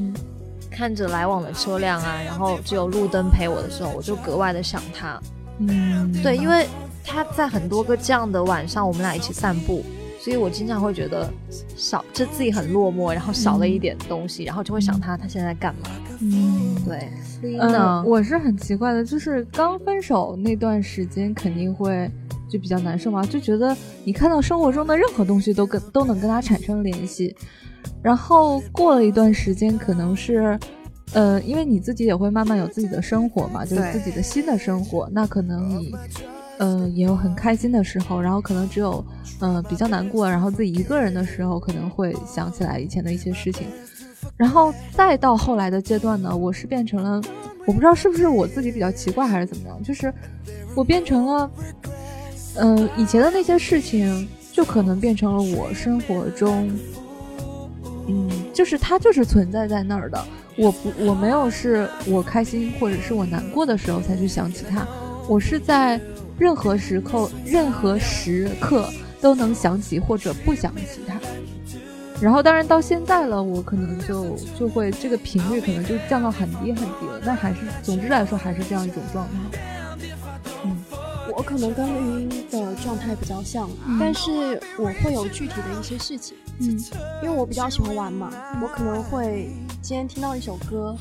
[0.68, 5.18] 看着来往的车辆啊，然后只有路灯陪我的时候，我就格外的想他。
[5.58, 6.66] 嗯，对，因为
[7.02, 9.82] 他在很多个这样的晚上，我们俩一起散步，
[10.26, 11.32] 所以我经常会觉得
[11.76, 15.88] 少，就自己很落寞，然后少了一点东西，然后就会想他，他现在干嘛？
[16.20, 17.08] 嗯，对。
[17.60, 22.10] 嗯，我是很奇怪的，就是刚分手那段时间肯定会
[22.50, 27.32] 就比较难受嘛，就觉得你看到生活中的任何东西都跟都能跟他产生联系。
[28.02, 30.58] 然后过了一段时间，可能是，
[31.12, 35.08] 呃，因为你自己也会慢慢有自己的生活嘛，就是自己的新的生活。
[35.12, 35.94] 那可能你，
[36.58, 39.04] 呃，也有很开心的时候，然后可能只有，
[39.40, 43.66] 呃，比较难过，然后自己一个人的时候，可能会想起来以前的一些事情。
[44.36, 47.22] 然后再到后来的阶段呢，我是变成了，
[47.66, 50.12] 我不知道是不是我自己比较奇怪还是怎么样，就是
[50.74, 51.50] 我变成了，
[52.56, 56.70] 嗯，以前的那些事情就可能变成了我生活中，
[58.08, 60.24] 嗯，就是它就是存在在那儿的。
[60.56, 64.86] 我不，我没有是我开心或者是我难过的时候才去想起它，
[65.28, 66.00] 我是在
[66.38, 68.88] 任何时刻、任何时刻
[69.20, 71.18] 都能想起或者不想起他。
[72.20, 77.20] 然后，当然到现在了，我可能就就会这个频率可能就降到很低很低了。
[77.24, 80.02] 但还是，总之来说，还是这样一种状态。
[80.64, 80.76] 嗯，
[81.36, 86.36] 我可能跟录音的状态比较像，但是我会有具体的一些事情。
[86.58, 86.78] 嗯，
[87.22, 88.30] 因为我比较喜欢玩嘛，
[88.62, 89.50] 我可能会
[89.82, 90.96] 今天听到一首歌，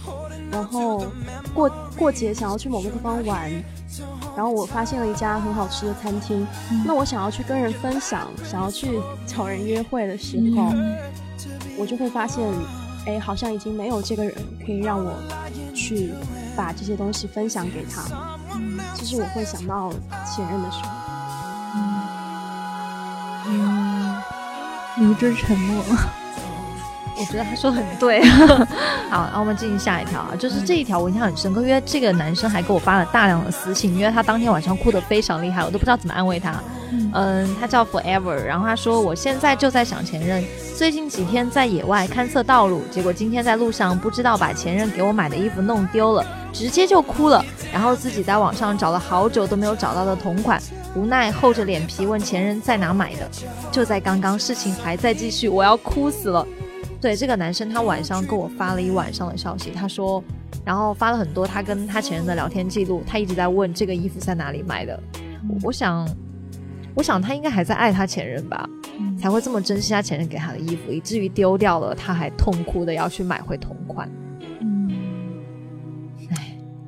[0.51, 1.05] 然后
[1.53, 3.51] 过过节想要去某个地方玩。
[4.35, 6.45] 然后我发现了一家很好吃的餐厅，
[6.85, 10.73] 那我想要去跟人分享，想要去找人约会的时候，
[11.77, 12.45] 我就会发现，
[13.05, 14.35] 哎，好像已经没有这个人
[14.65, 15.13] 可以让我
[15.73, 16.11] 去
[16.53, 18.37] 把这些东西分享给他。
[18.53, 19.89] 嗯，其实我会想到
[20.25, 21.04] 前任的时候。
[23.47, 24.17] 嗯，
[24.97, 25.83] 迷之沉默。
[27.17, 28.21] 我觉得他说的很对。
[29.09, 36.53] 好，那我们进行下一条啊，就是这一条我印象很深刻，因为这个男生还给我发了大量的私信，因为他当天晚上哭得非常厉害，我都不知道怎么安慰他。
[37.13, 40.43] 嗯，他叫 Forever，然后他说我现在就在想前任，
[40.77, 50.57] 最近几天在野外勘测道路，结果今天在路上不知道把前任给我买的衣服弄丢了，直接就哭了，然后自己在网上找了好久都没有找到的同款，
[50.95, 53.29] 无奈厚着脸皮问前任在哪买的，
[53.73, 56.47] 就在刚刚，事情还在继续，我要哭死了。
[57.01, 60.23] 对这个男生，他晚上跟我发了一晚上的消息，他说，
[60.63, 64.97] 然后发了很多他跟他前任的聊天记录，他一直在问这个衣服在哪里买的。
[65.61, 66.07] 我想，
[66.95, 68.67] 我想他应该还在爱他前任吧，
[69.19, 74.09] 才会这么珍惜他前任给他的衣服，以至于丢掉了，他还痛哭的要去买回同款。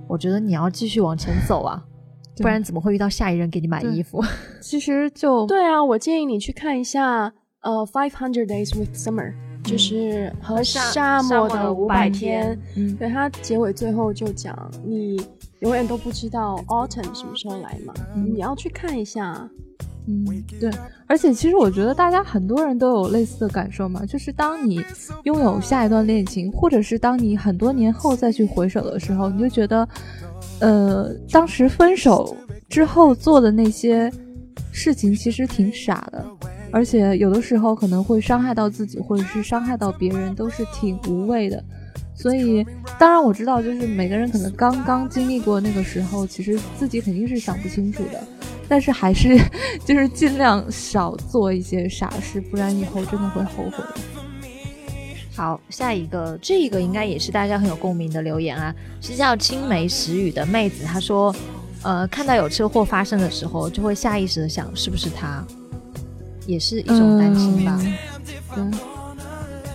[0.07, 1.83] 我觉得你要继续往前走啊，
[2.37, 4.23] 不然怎么会遇到下一任给你买衣服？
[4.61, 9.31] 其实就对啊，我建议你去看一下呃《Five Hundred Days with Summer》。
[9.63, 12.57] 就是和沙漠的五百天，
[12.97, 15.21] 对它结尾最后就讲，你
[15.59, 19.49] 永远都不知道 autumn 什么时候来嘛，你要去看一下。
[20.07, 20.25] 嗯，
[20.59, 20.71] 对，
[21.05, 24.81] 而且其实我觉得大家很多人都有类似的感受嘛，就是当你
[25.23, 29.87] 拥有下一段恋情，或者是当你很多年后再去回首的时候，你就觉得，
[30.61, 32.35] 呃，当时分手
[32.69, 34.09] 之后做的那些
[34.71, 36.25] 事情其实挺傻的。
[36.69, 41.63] 而且有的时候可能会伤害到自己，或者是伤害到别人，都是挺无谓的。
[42.13, 42.65] 所以，
[42.99, 48.21] 当然我知道，就是每个人可能刚刚经历过那个时候，其实自己肯定是想不清楚的。
[48.67, 49.37] 但是还是
[49.85, 53.83] 就是尽量少做一些傻事，不然以后真的会后悔。
[55.35, 61.35] 好，下一个，这个应该也是大家很有共鸣的留言啊，是叫青梅石雨的妹子，她说，
[61.83, 65.43] 呃，看到有车祸发生的时候，就会下意识的想，是不是他。
[66.47, 67.79] 也是一种担心吧。
[68.55, 68.73] 嗯，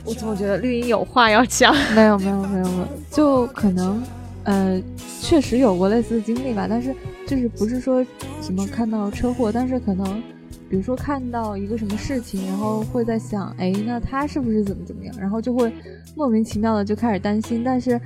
[0.05, 1.73] 我怎么觉得绿茵有话要讲？
[1.95, 4.03] 没有没有没有没有，就可能，
[4.45, 4.83] 呃，
[5.21, 6.67] 确实有过类似的经历吧。
[6.69, 6.95] 但是
[7.27, 8.05] 就是不是说
[8.41, 10.23] 什么看到车祸，但是可能，
[10.69, 15.15] 比如说看到一个什么事情，然后会在想，哎，那他是不是怎么怎么样？
[15.19, 15.73] 然后就会
[16.17, 17.63] 莫名其妙的就开始担心。
[17.65, 18.01] 但是，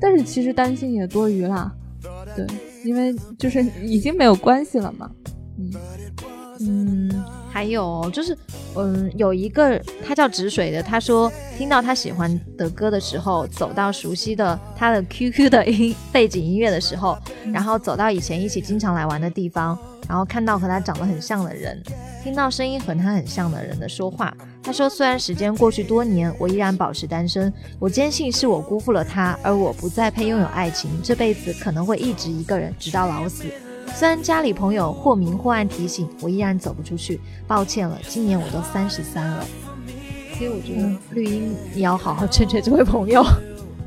[0.00, 1.72] 但是其实担心也多余啦。
[2.36, 2.46] 对，
[2.84, 5.10] 因为就是已经没有关系了嘛。
[5.58, 5.72] 嗯
[6.60, 7.17] 嗯。
[7.50, 8.36] 还有就是，
[8.76, 17.18] 嗯，有一个他叫止水的，他说听到他喜欢的歌的时候，走到熟悉的他的 QQ 的音背景音乐的时候，
[17.52, 19.76] 然后走到以前一起经常来玩的地方，
[20.08, 21.82] 然后看到和他长得很像的人，
[22.22, 24.32] 听到声音和他很像的人的说话。
[24.62, 33.44] 他说，虽然时间过去多年，我依然保持单身，我坚信是我辜负了他，而我不再配拥有爱情，这辈子可能会一直一个人，直到老死。
[33.94, 37.20] 虽然家里朋友或明或暗提醒，我依然走不出去。
[37.46, 39.44] 抱歉了，今年我都三十三了。
[40.36, 43.24] 所以我觉得绿茵，你要好好劝劝这位朋友。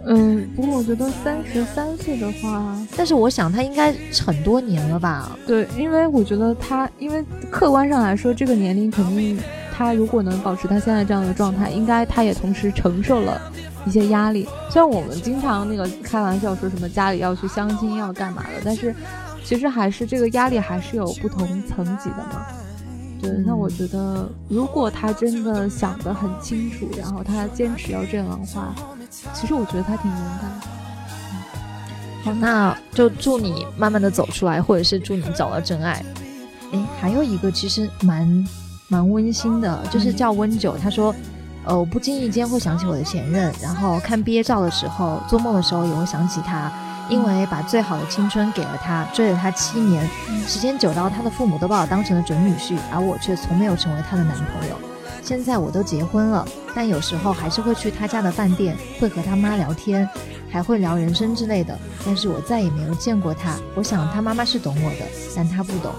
[0.05, 3.93] 嗯， 不过我觉得三十三岁的话，但是我想他应该
[4.25, 5.37] 很多年了吧？
[5.47, 9.39] 对，因为我觉得他，因为客观上来说，这个年龄肯定，
[9.73, 13.39] 他如果能保持他现在这样的状态，应该他也同时承受了
[13.85, 14.45] 一些压力。
[14.69, 18.93] 虽然我们经常那个开玩笑说什么家里要去相亲要干嘛的，但是。
[19.51, 22.45] 其实还是这个压力还是有不同层级的嘛，
[23.21, 23.29] 对。
[23.45, 28.73] 那我觉得，如果他真的想得很清楚，然后他坚持要这样的话，
[29.33, 30.51] 其实我觉得他挺勇敢。
[32.23, 36.01] 好，那就祝你慢慢的走出来，或者是祝你找到真爱。
[36.71, 38.47] 哎，还有一个其实蛮
[38.87, 41.13] 蛮温馨的，就是叫温九，他说，
[41.65, 46.71] 呃，我不经意间会想起我的前任，然后看毕业照的时候，做梦的时候也会想起他。
[47.11, 50.09] 因为把最好的青春给了他，追了他七年，
[50.47, 54.79] 时间久到他的父母都把我当成了准女婿，而我却从没有成为他的男朋友。
[55.21, 60.07] 现在我都结婚了，但有时候还是会去他家的饭店，会和他妈聊天，
[60.49, 61.77] 还会聊人生之类的。
[62.05, 63.57] 但是我再也没有见过他。
[63.75, 65.93] 我想他妈妈是懂我的，但他不懂。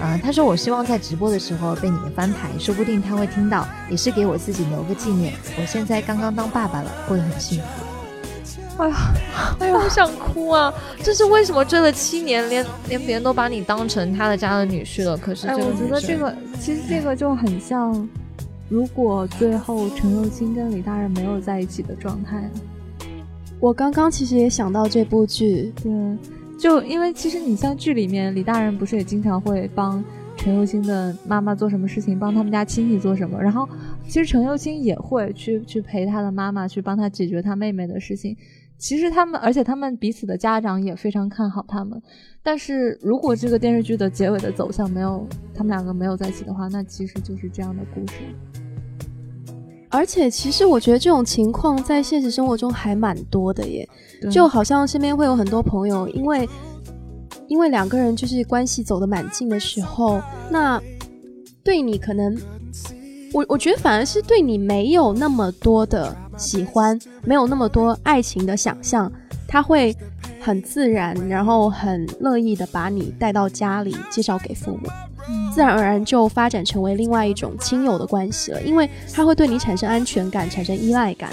[0.00, 5.34] 啊，他说我希望在直播的时候被你们翻牌，说不定他会听到，也是给我自己留个纪念。
[5.56, 7.91] 我现在刚刚当爸爸了，过得很幸福。
[8.82, 8.96] 哎呀，
[9.60, 10.72] 哎呀，好想哭啊！
[11.02, 15.16] 这是为什么追了七年，连连别人都把你当成他的家的女婿了？
[15.16, 18.08] 可是，我觉得这个其实这个就很像。
[18.68, 22.42] 如果最后陈幼卿跟李大人没有在一起的状态，
[23.60, 25.92] 我刚刚其实也想到这部剧，对，
[26.58, 30.02] 就因为其实你像剧里面李大人不是也经常会帮
[30.38, 33.68] 陈幼卿的妈妈做什么事情，帮他们家亲戚做什么，然后
[34.08, 38.34] 其实陈幼卿也会去去陪他的妈妈去帮他解决他妹妹的事情。
[38.82, 42.02] 其实他们，而且他们彼此的家长也非常看好他们。
[42.42, 48.14] 但是如果这个电视剧的结尾的走向没有他们两个没有在一起的话，那其实就是这样的故事。
[49.88, 53.88] 而且，其实我觉得这种情况在现实生活中还蛮多的耶，
[54.28, 56.48] 就好像身边会有很多朋友，因为
[57.46, 60.82] 因为两个人就是关系走得蛮近的时候，那
[61.62, 62.36] 对你可能，
[63.32, 69.10] 我我觉得反而是对你没有那么多的喜欢，没有那么多爱情的想象，
[69.46, 69.96] 他会
[70.40, 74.88] 很自然，然后很乐意的把你带到家里，介绍给父母。
[75.54, 81.30] 自然而然就发展成为另外一种亲友的关系了，因为他会对你产生安全感，产生依赖感。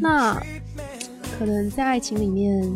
[0.00, 0.34] 那
[1.38, 2.68] 可能在爱情里面，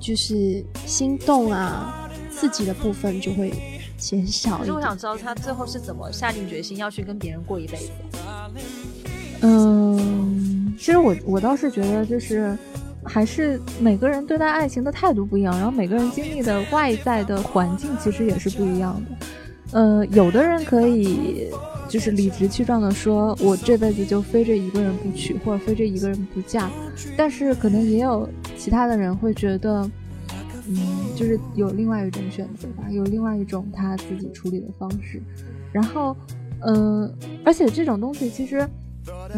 [0.00, 3.52] 就是心动啊、刺激的部分就会
[3.98, 4.58] 减少。
[4.58, 7.90] 可是我想知道他最后是怎么下定决心要去跟别人过一辈子。
[10.78, 12.56] 其实我我倒是觉得就是。
[13.04, 19.26] 还是每个人对待爱情的态度不一样，然后每个人经历的外在的环境其实也是不一样的。
[19.72, 21.48] 呃，有的人可以
[21.88, 26.70] 就是理直气壮的说，我这辈子就非这一个人不娶，或者非这一个人不嫁。
[27.16, 29.82] 但是可能也有其他的人会觉得，
[30.68, 30.76] 嗯，
[31.16, 35.20] 就是有另外一种选择吧，有另外一种他自己处理的方式。
[35.72, 36.16] 然后，
[36.60, 37.12] 嗯，
[37.44, 38.64] 而且这种东西其实。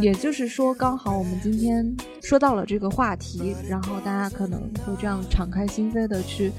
[0.00, 6.52] 也就是说，刚好我们今天说到了这个话题，然后大家可能会这样敞开心扉的去，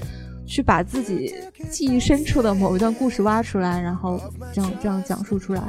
[0.46, 1.34] 去把自己
[1.70, 4.20] 记忆深处的某一段故事挖出来，然后
[4.52, 5.62] 这样这样讲述出来。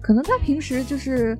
[0.00, 1.38] 可能他平时就是，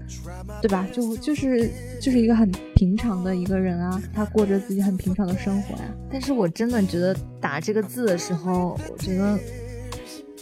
[0.60, 0.86] 对吧？
[0.92, 1.68] 就就是
[2.00, 5.92] 就是一个很平常的一个人啊，他过着自己很平常的生活呀。
[6.10, 9.38] 但是我真的觉得打这个字的时候，我觉得。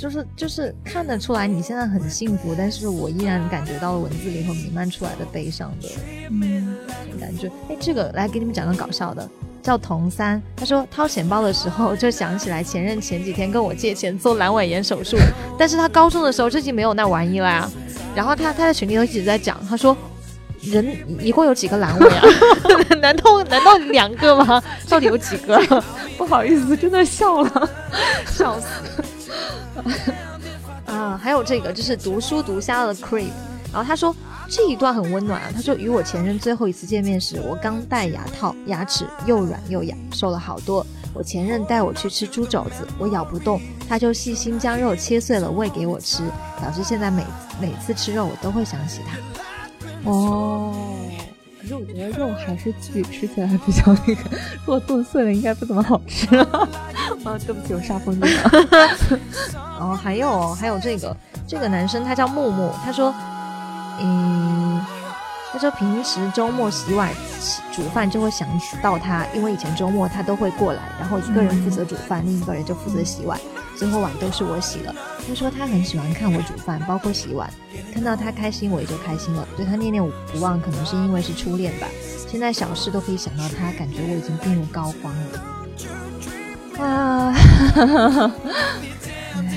[0.00, 5.88] 就是就是看得出来你现在很幸福，但是我依然感觉到了文字里头弥漫出来的悲伤的
[6.30, 6.74] 嗯
[7.20, 7.48] 感觉。
[7.68, 9.28] 哎，这个来给你们讲个搞笑的，
[9.62, 10.40] 叫童三。
[10.56, 15.18] 他说掏钱包的时候就想起来前任前几天跟我借钱做阑尾炎手术，
[15.58, 17.70] 但是他高中的时候就已经没有那玩意了呀。
[18.14, 19.94] 然后他他在群里头一直在讲，他说
[20.62, 22.22] 人一共有几个阑尾啊？
[23.02, 24.62] 难道难道两个吗？
[24.88, 25.60] 到底有几个？
[26.16, 27.70] 不好意思，真的笑了，
[28.26, 28.66] 笑死。
[30.86, 33.30] 啊，还有这个就是读书读瞎了 Creep，
[33.72, 34.14] 然后他说
[34.48, 35.50] 这一段很温暖啊。
[35.54, 40.84] 他说与我前任最后一次见面时，我刚戴牙套，牙齿又软又痒，瘦了好多。
[41.12, 46.22] 我前任带我去吃猪肘子，我咬不动，他就细心将肉切碎了喂给我吃，
[46.62, 47.24] 导致现在每
[47.60, 50.10] 每次吃肉我都会想起他。
[50.10, 50.72] 哦，
[51.60, 54.22] 可是我觉得肉还是自己吃起来比较那个，
[54.64, 56.26] 如果炖碎了应该不怎么好吃。
[57.22, 58.50] 啊，对不起，我煞风景了。
[59.78, 61.14] 哦，还有还有这个
[61.46, 62.72] 这个男生，他叫木木。
[62.82, 63.14] 他说，
[64.00, 64.80] 嗯，
[65.52, 67.12] 他说平时周末洗碗
[67.72, 68.48] 煮饭就会想
[68.82, 73.38] 到他，因为以前周末他都会过来，然后一个人负责煮饭，另一个人就负责洗碗，
[73.81, 74.95] 最后碗都是我洗了。
[75.26, 77.51] 他说他很喜欢看我煮饭，包括洗碗，
[77.95, 81.87] 看到他开心我也就开心了，对他念念不忘，可能是因为是初恋吧。
[82.28, 86.85] 现在小事都可以想到他，感觉我已经病入膏肓了。
[86.85, 87.33] 啊，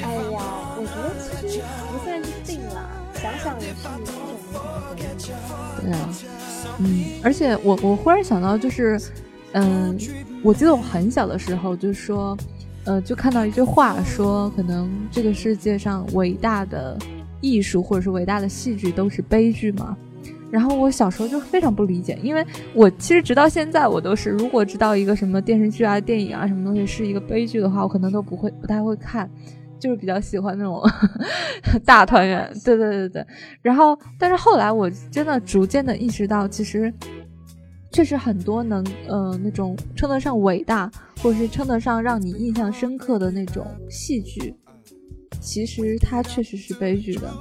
[0.01, 0.39] 哎呀，
[0.77, 1.11] 我觉得
[1.41, 5.81] 其实不算是病啦，想想也是一种美好的回忆。
[5.81, 6.09] 对啊，
[6.77, 6.85] 嗯，
[7.21, 8.97] 而且我我忽然想到，就是，
[9.51, 9.99] 嗯，
[10.41, 12.37] 我记得我很小的时候就说，
[12.85, 16.97] 呃，就看到一句话说，可能这个世界上伟大的
[17.41, 19.95] 艺术或者是伟大的戏剧都是悲剧嘛。
[20.51, 29.27] 然后我小时候就非常不理解，因为我其实直到现在我都是，如果知道一个什么电视剧啊、电影啊什么东西是一个悲剧的话，我可能都不会不太会看，
[29.79, 30.79] 就是比较喜欢那种
[31.83, 32.47] 大团圆。
[32.63, 33.25] 对对对对。
[33.63, 36.93] 然后，但是后来我真的逐渐的意识到，其实
[37.93, 40.91] 确实很多能呃那种称得上伟大，
[41.21, 44.55] 或者是称得上让你印象深刻的那种戏剧，
[45.39, 47.31] 其实它确实是悲剧的。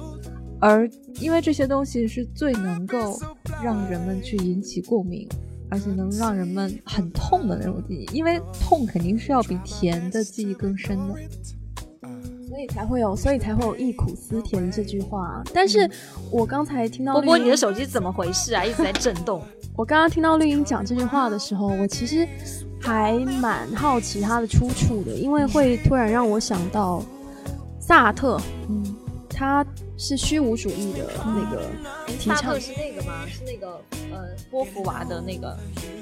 [0.61, 0.87] 而
[1.19, 3.19] 因为这些东西是最能够
[3.63, 5.27] 让人们去引起共鸣，
[5.69, 11.15] 而且能让人们很痛的那种记忆，因为痛肯定是要比甜的记忆更深的。
[12.47, 15.41] 所以才会有，所以才会有“忆苦思甜”这句话。
[15.51, 15.89] 但是
[16.29, 18.63] 我刚才听到波波，你的手机怎么回事啊？
[18.63, 19.41] 一直在震动。
[19.75, 22.27] 我刚刚听到绿茵讲这句话的时候，我其实
[22.79, 27.03] 还蛮好奇它的出处的，因为会突然让我想到
[27.79, 28.39] 萨特。
[28.69, 28.95] 嗯，
[29.27, 29.65] 他
[29.97, 31.63] 是虚无主义的那个。
[32.19, 33.25] 萨特是那个吗？
[33.27, 35.57] 是那个呃波伏娃的那个？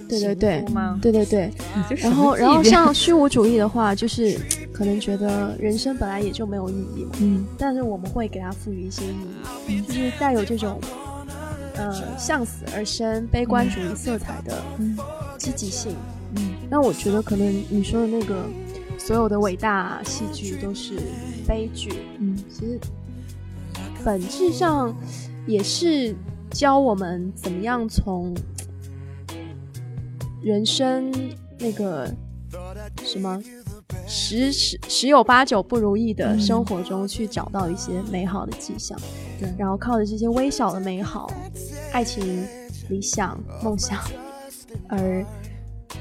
[0.09, 0.65] 对对对？
[1.01, 1.49] 对对对。
[1.95, 4.37] 然后然后像虚无主义的话，就是
[4.73, 7.11] 可能觉得人生本来也就没有意义嘛。
[7.21, 7.47] 嗯。
[7.57, 9.15] 但是我们会给它赋予一些意
[9.77, 10.77] 义，就是带有这种。
[11.75, 14.61] 呃，向死而生、悲观主义色彩的
[15.37, 15.95] 积极性，
[16.35, 18.45] 嗯，那我觉得可能你说的那个
[18.97, 20.99] 所有的伟大戏剧都是
[21.47, 22.79] 悲剧，嗯，其实
[24.03, 24.95] 本质上
[25.47, 26.15] 也是
[26.51, 28.35] 教我们怎么样从
[30.41, 31.11] 人生
[31.59, 32.13] 那个
[33.03, 33.41] 什么。
[34.07, 38.97] 十十十有八九不如意的生活中去找到一些美好的迹象，
[39.41, 41.29] 对，然后靠着这些微小的美好，
[41.91, 42.45] 爱情、
[42.87, 43.99] 理想、梦想，
[44.87, 45.25] 而。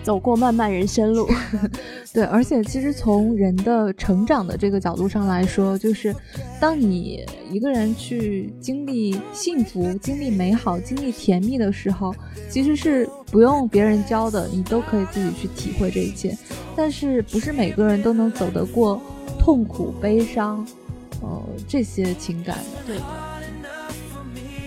[0.04, 1.28] 走过漫漫人生路，
[2.14, 6.14] 对，而且其实从人的成长的这个角度上来说，就是
[6.58, 12.14] 当你一个人去经历幸福、经历美好、经历甜蜜的时候，
[12.48, 16.34] 其实是不用别人教的，你都可以自己去体会这一切。
[16.74, 18.98] 但是不是每个人都能走得过
[19.38, 20.66] 痛苦、悲伤，
[21.20, 22.62] 呃，这些情感的。
[22.86, 22.96] 对。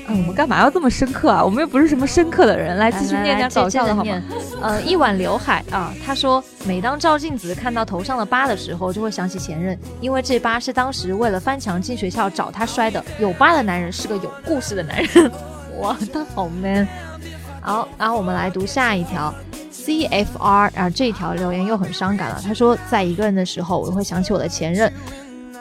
[0.05, 1.43] 我们干嘛要这么深刻啊？
[1.43, 4.21] 我们又不是什么深刻的人，来继续念点搞笑的好吗？
[4.61, 13.03] 呃，一碗刘海啊，他说，每当照镜子看到头上的疤的时候，就会想起前任，因为这疤是当时为了翻墙进学校找他摔的。
[13.17, 15.31] 有疤的男人是个有故事的男人，
[15.79, 16.85] 哇，他好 man。
[17.61, 19.33] 好，然后我们来读下一条
[19.71, 22.41] ，CFR 啊，这条留言又很伤感了。
[22.45, 24.91] 他说，在一个人的时候，我会想起我的前任。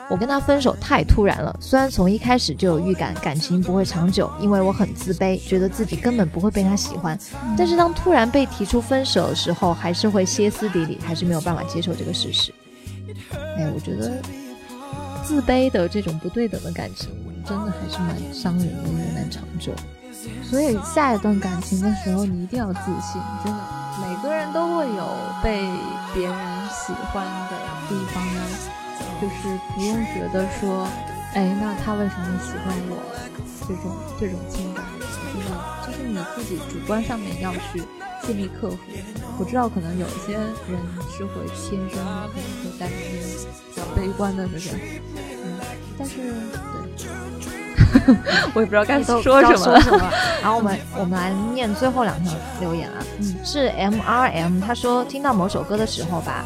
[0.09, 7.17] 我跟他分手太突然了，虽然从一开始就有预感感情不会长久，因为我很自卑，觉得自己根本不会被他喜欢。
[7.57, 12.53] 但是当突然被提出分手的时候，还是会歇斯底里，还是没有办法接受这个事实。
[13.57, 14.21] 哎，我觉得
[15.23, 17.09] 自卑的这种不对等的感情，
[17.45, 19.71] 真的还是蛮伤人的，也难长久。
[20.43, 23.59] 所以下一段感情的时候，你一定要自信，真的，
[24.01, 25.07] 每个人都会有
[25.41, 25.67] 被
[26.13, 26.35] 别人
[26.69, 27.57] 喜欢的
[27.89, 28.41] 地方呢。
[29.23, 30.85] 就是不用觉得说，
[31.33, 32.99] 哎，那他为什么喜欢我？
[33.65, 35.01] 这种这种情感，真
[35.47, 35.47] 的
[35.87, 37.81] 就是你自己主观上面要去
[38.27, 38.77] 尽力克服。
[39.39, 40.53] 我知道可能有一些人
[41.15, 44.77] 是会天生的，可能会带着那种比较悲观的那种，
[45.15, 45.57] 嗯，
[45.97, 47.62] 但是对，
[48.53, 49.79] 我也不知道该说什么。
[49.81, 50.11] 什么。
[50.41, 56.45] 然后我们我们来念最后两条留言啊，嗯，是 M R M，他说听到某首歌的时候吧。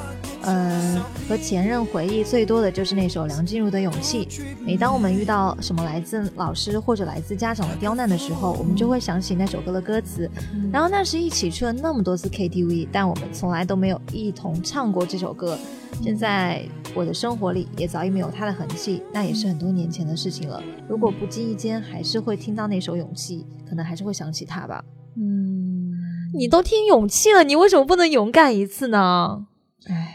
[0.49, 4.25] 嗯，和前任回忆最多的就是那首梁静茹的《勇气》。
[4.65, 10.29] 每当我们遇到什么来自老师或者来自家长的刁难的时候，我们就会想起那首歌的歌词。
[10.71, 15.57] 然后那时一起去了那么多次 KTV，但我们从来都没有一同唱过这首歌。
[16.01, 16.63] 现在
[16.95, 20.63] 我的生活里也早已没有他的痕迹，那也是很多年前的事情了。
[20.87, 24.83] 如果不经意间还是会听到那首《勇气》，可能还是会想起他吧。
[25.15, 25.91] 嗯，
[26.35, 29.47] 你都听《勇气》了，你为什么不能勇敢一次呢？
[29.87, 30.13] 唉。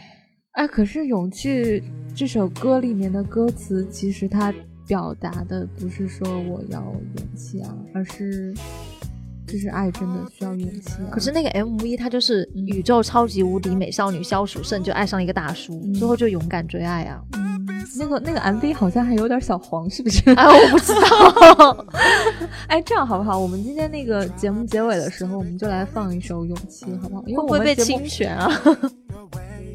[0.53, 1.49] 哎，可是《勇气》
[2.15, 4.53] 这首歌里面的歌词，其实它
[4.85, 8.53] 表达的不是说我要勇气啊，而是
[9.53, 10.93] 就是爱真的需要勇气。
[11.11, 17.21] 可是那个 MV 它就是宇宙超级无敌美少女萧淑慎就爱上了一个大叔，最后就勇敢追爱啊。
[17.33, 17.67] 嗯，
[17.99, 20.27] 那个那个 MV 好像还有点小黄，是不是？
[20.33, 21.85] 哎， 我不知道。
[22.65, 23.37] 哎，这样好不好？
[23.37, 27.21] 我们今天那个节目结尾的时候，我们就来放一首《勇气》，好不好？
[27.21, 28.49] 会不会被侵权啊？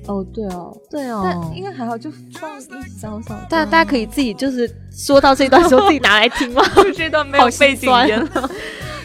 [0.09, 2.61] 哦，对哦，对哦，但应该还好，就放一
[2.99, 3.35] 小小。
[3.49, 6.63] 大家大家可以自己就是说到这段时候自己拿来听吗？
[6.97, 8.51] 这段没有背景音了。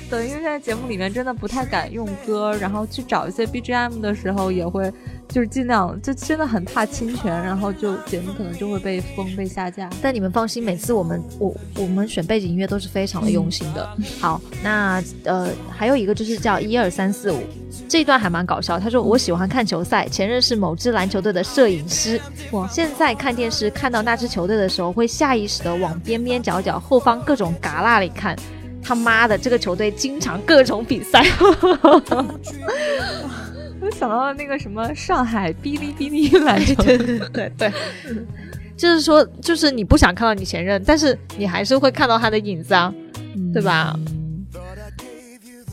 [0.10, 4.92] 对，因为现在节目里面真的不太敢用歌，然后去找一些 BGM 的时候也会。
[5.30, 9.90] 就是尽量，就真的很怕侵权，然后就节目可能就会被封、被下架。
[10.00, 13.90] 但你们放心，每次我们我我们选背景音乐都是非常的用心的。
[14.20, 17.40] 好，那呃还有一个就是叫一二三四五，
[17.88, 18.80] 这一段还蛮搞笑。
[18.80, 22.22] 他说我喜欢看球赛，前任是某支篮球队的摄影师。
[22.52, 28.36] 我现在看电视看到那支球队的时候，会下意识的往边边角角、后方各种旮旯里看。
[28.84, 31.24] 他妈的，这个球队经常各种比赛。
[33.82, 37.72] 我想到了那个什么上海哔哩哔哩篮球， 对对对对，
[38.78, 42.94] 就是说，就是你不想看到你前任，但是你还是会看到他的影子啊，
[43.54, 43.98] 对吧？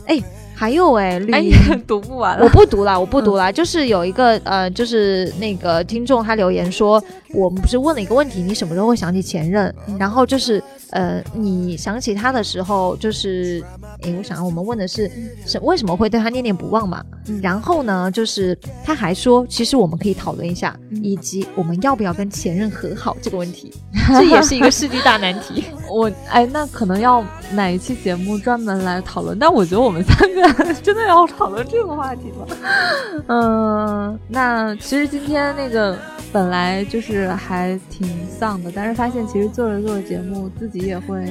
[0.07, 0.21] 哎。
[0.61, 1.57] 还有哎，绿茵
[1.89, 3.51] 读不完了，我不读了，我不读了。
[3.51, 7.03] 就是有一个呃，就是那个听众他留言说，
[7.33, 9.75] 我们不是问了一个问题，你什么时候会想起前任？
[9.99, 13.65] 然后就是呃，你想起他的时候，就是
[14.03, 15.11] 哎，我想我们问的是
[15.47, 17.03] 是为什么会对他念念不忘嘛？
[17.41, 18.55] 然后呢，就是
[18.85, 23.73] 他还说，其实我们可以讨论一下，以及我们要不要跟前任和好这个问题，
[24.13, 25.65] 这也是一个世纪大难题。
[25.91, 29.39] 我哎，那可能要哪一期节目专门来讨论？
[29.39, 30.50] 但我觉得我们三个。
[30.83, 32.47] 真的要讨论这个话题吗？
[33.29, 35.97] 嗯，那其实今天那个
[36.33, 41.25] 本来就是还挺丧的，但是发现其实做着做着节目，自己也会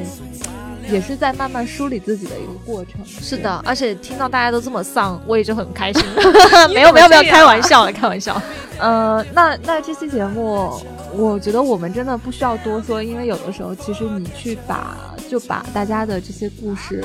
[0.92, 2.94] 也是在慢慢梳理自己的一个过程。
[3.06, 6.04] 是的，而且听到大家都这么丧，我也就很开心。
[6.74, 8.42] 没有没有没有，开玩笑，开玩笑。
[8.80, 10.80] 呃，那那这期节目，
[11.14, 14.96] 我觉得我们真的不需要多说，因为有的时候其实你去把
[15.30, 17.04] 就把大家的这些故事。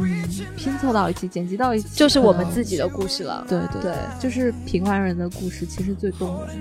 [0.00, 0.22] 嗯，
[0.56, 3.44] 拼凑到一起，剪辑到一起，就是我们自己的故事了。
[3.48, 6.56] 对对对，就是平凡人的故事，其实最动人。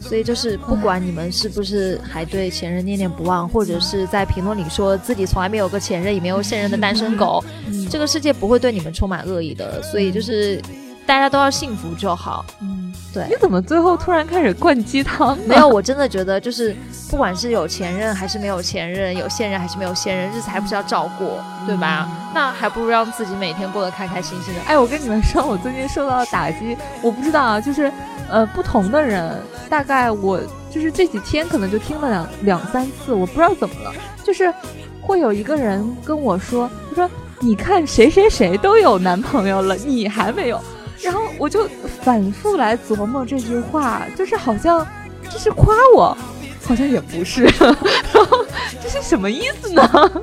[0.00, 7.42] 所以就是不管你们是不是还对前任念念不忘，或者是在评论里说自己从来没有个前任，也没有现任的单身狗，
[7.90, 9.82] 这个世界不会对你们充满恶意的。
[9.82, 10.60] 所以就是
[11.06, 12.44] 大家都要幸福就好。
[12.60, 12.92] 嗯。
[13.12, 15.38] 对，你怎么最后突然开始灌鸡汤？
[15.46, 16.74] 没有，我真的觉得就是，
[17.08, 22.08] 不管是有前任还是没有前任，有现任还是没有现任，日子还不是要照过，对吧？
[22.34, 24.60] 那还不如让自己每天过得开开心心的。
[24.66, 27.88] 哎，我跟你们说，我最近受到的打击，我不知道啊，就是
[28.28, 29.40] 呃，不同的人，
[29.70, 33.92] 大概我就是这几天可能就听了两两三次，我不知道怎么了，
[34.24, 34.52] 就是
[35.00, 40.60] 会有一个人跟我说，他说你看谁谁谁都有男朋友了，你还没有。
[41.02, 41.68] 然后我就
[42.02, 44.86] 反复来琢磨这句话，就是好像
[45.30, 46.16] 这是夸我，
[46.62, 47.74] 好像也不是，然
[48.26, 48.44] 后
[48.82, 50.22] 这是什么意思呢？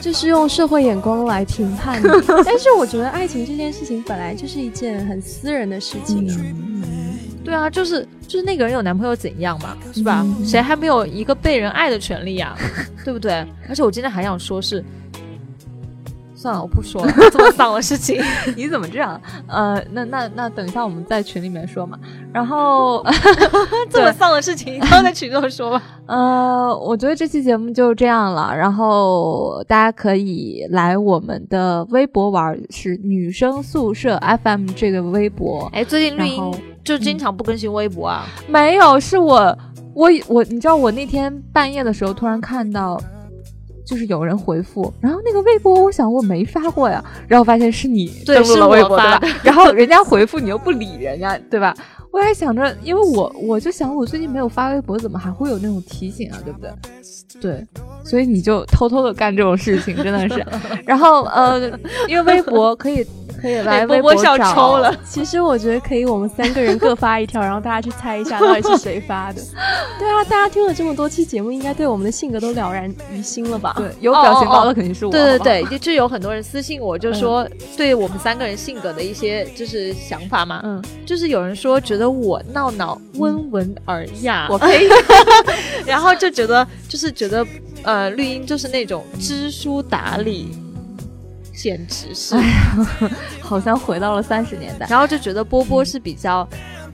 [0.00, 2.22] 这是用社会眼光来评判的。
[2.44, 6.28] 但是我觉得爱情这件事情本来就是一件很私人的事情。
[6.28, 10.24] 嗯，对啊，就是就是那个人有男朋友怎样嘛，是吧？
[10.44, 12.56] 谁还没有一个被人爱的权利呀？
[13.04, 13.44] 对不对？
[13.68, 14.84] 而且我今天还想说是。
[16.36, 18.22] 算了，我不说了，这么丧的事情，
[18.54, 19.18] 你怎么这样？
[19.48, 21.98] 呃，那那那，等一下我们在群里面说嘛。
[22.30, 23.02] 然后
[23.88, 25.82] 这么丧的事情，都在群中说吧。
[26.06, 28.54] 呃，我觉得这期节目就这样了。
[28.54, 35.70] 然后大家可以来我们的微博玩，是女生宿舍 FM 这个微博。
[35.72, 38.26] 哎，最近绿茵就经常不更新微博啊？
[38.46, 39.58] 没有，是我
[39.94, 43.00] 我我，你知道我那天半夜的时候突然看到。
[43.86, 49.20] 就是有人回复，然后那个微博，我想我没发过呀，然后发现是你登录了微博对吧？
[49.44, 51.72] 然后人家回复你又不理人家对吧？
[52.16, 56.38] 我还想着，因为我我就想我最近没有发微博，怎么还会有那种提醒啊？
[56.42, 56.70] 对不对？
[57.38, 57.66] 对，
[58.02, 60.46] 所以你就偷偷的干这种事情，真的是。
[60.86, 61.70] 然后呃，
[62.08, 63.06] 因为微博可以。
[63.38, 64.98] 可以来微博抽了。
[65.04, 69.42] 其实我觉得可以，我们三个人各发一条，然后大家去猜一下到底是谁发的。
[70.00, 73.74] 对啊，大家听了这么多期节目，应该对我们的性格都了然于心了吧？
[73.76, 75.12] 对，有表情包的肯定是我。
[75.12, 77.46] 对对对，就有很多人私信我，就说
[77.76, 80.62] 对我们三个人性格的一些就是想法嘛。
[80.64, 84.88] 嗯，就是有人说觉得我闹闹温文尔雅，我可以，
[85.86, 87.46] 然后就觉得就是觉得
[87.82, 90.48] 呃绿茵就是那种知书达理。
[91.58, 92.36] 简直是，
[93.40, 96.46] 好像回到了三十年代，然后就觉得波波是比较，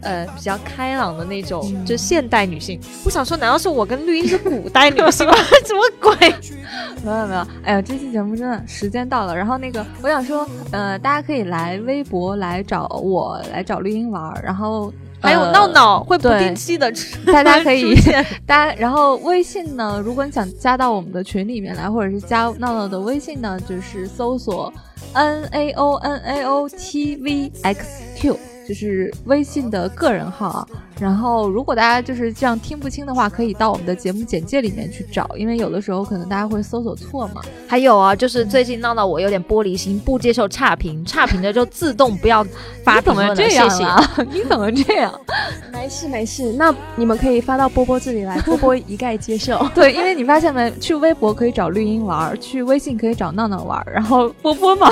[0.03, 2.80] 呃，比较开朗的那种，就现代女性。
[3.05, 5.34] 我想说，难道是我跟绿茵是古代女性吗？
[5.66, 6.14] 什么鬼？
[7.05, 9.36] 没有没有，哎呀，这期节目真的时间到了。
[9.36, 14.92] 然后那个，我想说，呃，大家可以来微博来找我，来找绿茵玩，然后。
[15.24, 16.92] 还有闹闹会不定期的，
[17.24, 17.94] 大家可以
[18.44, 24.72] 大家，然后微信呢，如果你想加到我们的群里面来，或者是加闹闹的微信呢，就是搜索
[25.12, 28.36] N A O N A O T V X Q。
[28.66, 30.68] 就是微信的个人号啊，
[31.03, 37.42] 然后如果大家就是这样听不清的话，可以到我们的节目简介里面去找，因为有的时候可能大家会搜索错嘛。
[37.66, 42.46] 还有啊，就是最近闹到我有点玻璃心，不接受差评，差评的就自动不要
[42.84, 43.34] 发评论了。
[43.34, 43.84] 谢谢。
[44.30, 45.12] 你怎么这样？
[45.72, 49.66] 没事没事，那你们可以发到波波这里来，波波一概接受。
[49.74, 54.88] 对，因为你发现没，去微博可以找绿茵玩，去微信可以找闹闹玩，然后波波嘛，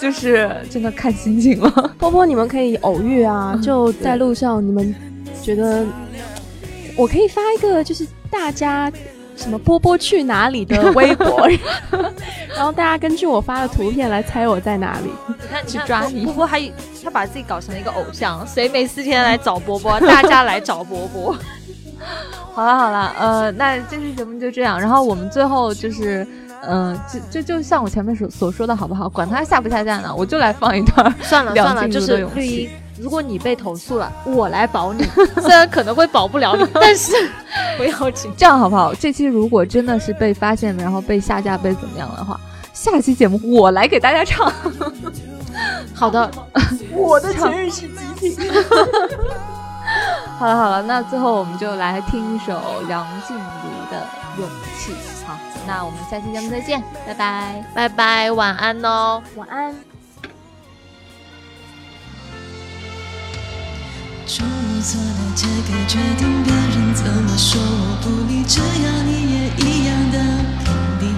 [0.00, 1.70] 就是真的看心情了。
[1.96, 2.70] 波波，你们可以。
[2.80, 4.94] 偶遇啊，就在路上，你们
[5.42, 5.84] 觉得
[6.96, 8.90] 我可以发一个，就是大家
[9.36, 11.48] 什么波波去哪里的微博，
[12.54, 16.24] 然后大家根据我发的图片来猜我在哪里，你看去抓你。
[16.24, 16.60] 波波还
[17.02, 19.98] 他把自己搞成了一个偶像，谁没事天来找波波？
[20.06, 21.36] 大家来找波波。
[22.52, 24.78] 好了好了，呃，那这期节目就这样。
[24.78, 26.26] 然后我们最后就是，
[26.66, 26.98] 嗯，
[27.30, 29.08] 就就就像我前面所所说的好不好？
[29.08, 31.14] 管他下不下架呢，我就来放一段。
[31.22, 32.70] 算了算了，就是绿茵，
[33.00, 35.04] 如果你被投诉了，我来保你。
[35.40, 37.12] 虽然可能会保不了你， 但是
[37.76, 38.30] 不要紧。
[38.36, 38.94] 这样好不好？
[38.94, 42.38] 这期如果真的是被发现了，然后被下架被怎么样的话，
[42.72, 44.52] 下期节目我来给大家唱。
[45.94, 46.30] 好的，
[46.92, 47.88] 我的前任是
[48.18, 48.50] 极品。
[50.38, 54.06] 好了好了，那最后我们就来听一首梁静茹的
[54.40, 54.48] 《勇
[54.78, 54.92] 气》。
[55.26, 55.36] 好，
[55.66, 59.89] 那我们下期节目再见，拜拜拜拜，晚安哦，晚安。
[64.32, 70.16] 终于做了这个决定，别人怎么说我不理，只要你也一样的
[70.64, 70.70] 肯
[71.00, 71.10] 定。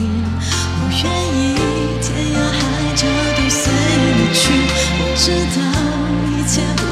[0.81, 1.05] 我愿
[1.37, 1.53] 意
[2.01, 2.59] 天涯海
[2.97, 3.05] 角
[3.37, 3.71] 都随
[4.17, 4.41] 你去，
[4.97, 5.61] 我知道
[6.25, 6.83] 一切不